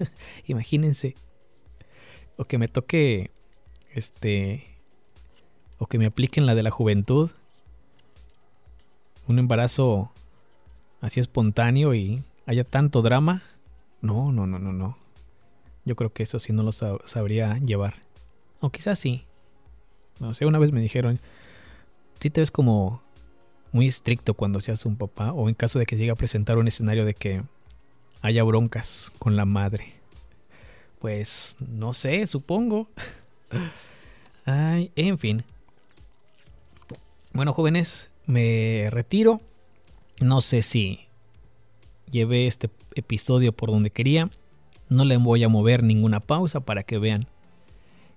[0.46, 1.14] Imagínense.
[2.36, 3.30] O que me toque.
[3.96, 4.66] Este.
[5.78, 7.30] O que me apliquen la de la juventud.
[9.26, 10.12] Un embarazo
[11.00, 13.42] así espontáneo y haya tanto drama.
[14.02, 14.98] No, no, no, no, no.
[15.86, 17.94] Yo creo que eso sí no lo sabría llevar.
[18.60, 19.24] O quizás sí.
[20.20, 21.18] No sé, una vez me dijeron,
[22.20, 23.02] si te ves como
[23.72, 26.68] muy estricto cuando seas un papá o en caso de que llegue a presentar un
[26.68, 27.42] escenario de que
[28.20, 29.94] haya broncas con la madre.
[30.98, 32.90] Pues no sé, supongo.
[34.44, 35.44] Ay, en fin.
[37.32, 39.40] Bueno, jóvenes, me retiro.
[40.20, 41.00] No sé si
[42.10, 44.30] llevé este episodio por donde quería.
[44.88, 47.26] No le voy a mover ninguna pausa para que vean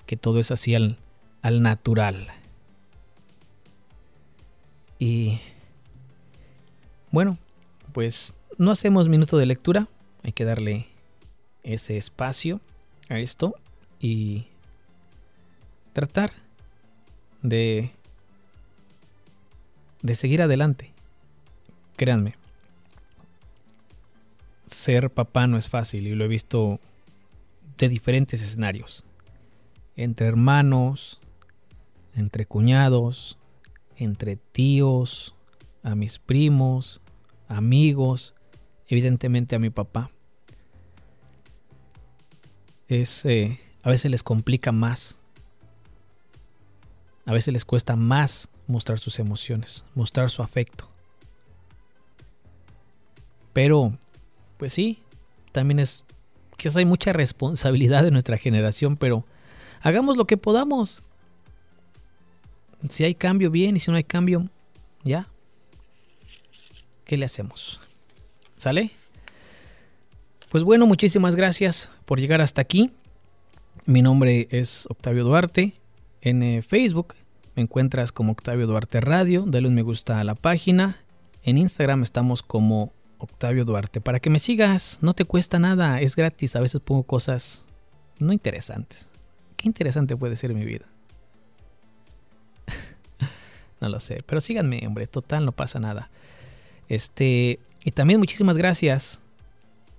[0.05, 0.97] que todo es así al,
[1.41, 2.27] al natural.
[4.99, 5.39] Y
[7.11, 7.37] bueno,
[7.93, 9.87] pues no hacemos minuto de lectura,
[10.23, 10.87] hay que darle
[11.63, 12.59] ese espacio
[13.09, 13.55] a esto
[13.99, 14.47] y
[15.93, 16.31] tratar
[17.41, 17.91] de
[20.01, 20.93] de seguir adelante.
[21.97, 22.35] Créanme,
[24.65, 26.79] ser papá no es fácil y lo he visto
[27.77, 29.05] de diferentes escenarios.
[29.95, 31.19] Entre hermanos,
[32.15, 33.37] entre cuñados,
[33.97, 35.35] entre tíos,
[35.83, 37.01] a mis primos,
[37.47, 38.33] amigos,
[38.87, 40.11] evidentemente a mi papá.
[42.87, 45.18] Es, eh, a veces les complica más.
[47.29, 50.89] A veces les cuesta más mostrar sus emociones, mostrar su afecto.
[53.53, 53.95] Pero,
[54.57, 55.03] pues sí,
[55.51, 56.05] también es
[56.57, 59.25] que hay mucha responsabilidad de nuestra generación, pero
[59.81, 61.03] hagamos lo que podamos.
[62.89, 64.49] Si hay cambio, bien, y si no hay cambio,
[65.03, 65.27] ya.
[67.05, 67.79] ¿Qué le hacemos?
[68.55, 68.89] ¿Sale?
[70.49, 72.89] Pues bueno, muchísimas gracias por llegar hasta aquí.
[73.85, 75.73] Mi nombre es Octavio Duarte.
[76.21, 77.15] En eh, Facebook
[77.59, 79.43] me encuentras como Octavio Duarte Radio.
[79.45, 81.03] Dale un me gusta a la página.
[81.43, 83.99] En Instagram estamos como Octavio Duarte.
[83.99, 86.55] Para que me sigas, no te cuesta nada, es gratis.
[86.55, 87.65] A veces pongo cosas
[88.17, 89.09] no interesantes.
[89.57, 90.85] ¿Qué interesante puede ser mi vida?
[93.81, 96.09] no lo sé, pero síganme, hombre, total, no pasa nada.
[96.87, 99.21] Este, y también muchísimas gracias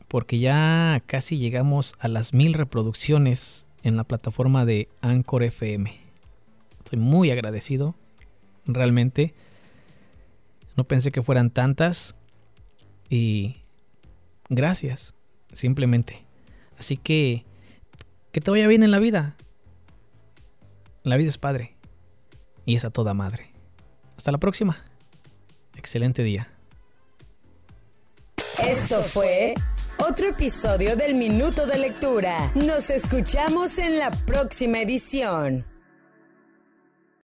[0.08, 5.99] porque ya casi llegamos a las mil reproducciones en la plataforma de Anchor FM.
[6.90, 7.94] Estoy muy agradecido,
[8.66, 9.32] realmente.
[10.76, 12.16] No pensé que fueran tantas
[13.08, 13.62] y
[14.48, 15.14] gracias,
[15.52, 16.26] simplemente.
[16.80, 17.44] Así que
[18.32, 19.36] que te vaya bien en la vida.
[21.04, 21.76] La vida es padre
[22.66, 23.52] y es a toda madre.
[24.16, 24.84] Hasta la próxima.
[25.76, 26.48] Excelente día.
[28.66, 29.54] Esto fue
[29.98, 32.50] otro episodio del Minuto de Lectura.
[32.56, 35.69] Nos escuchamos en la próxima edición.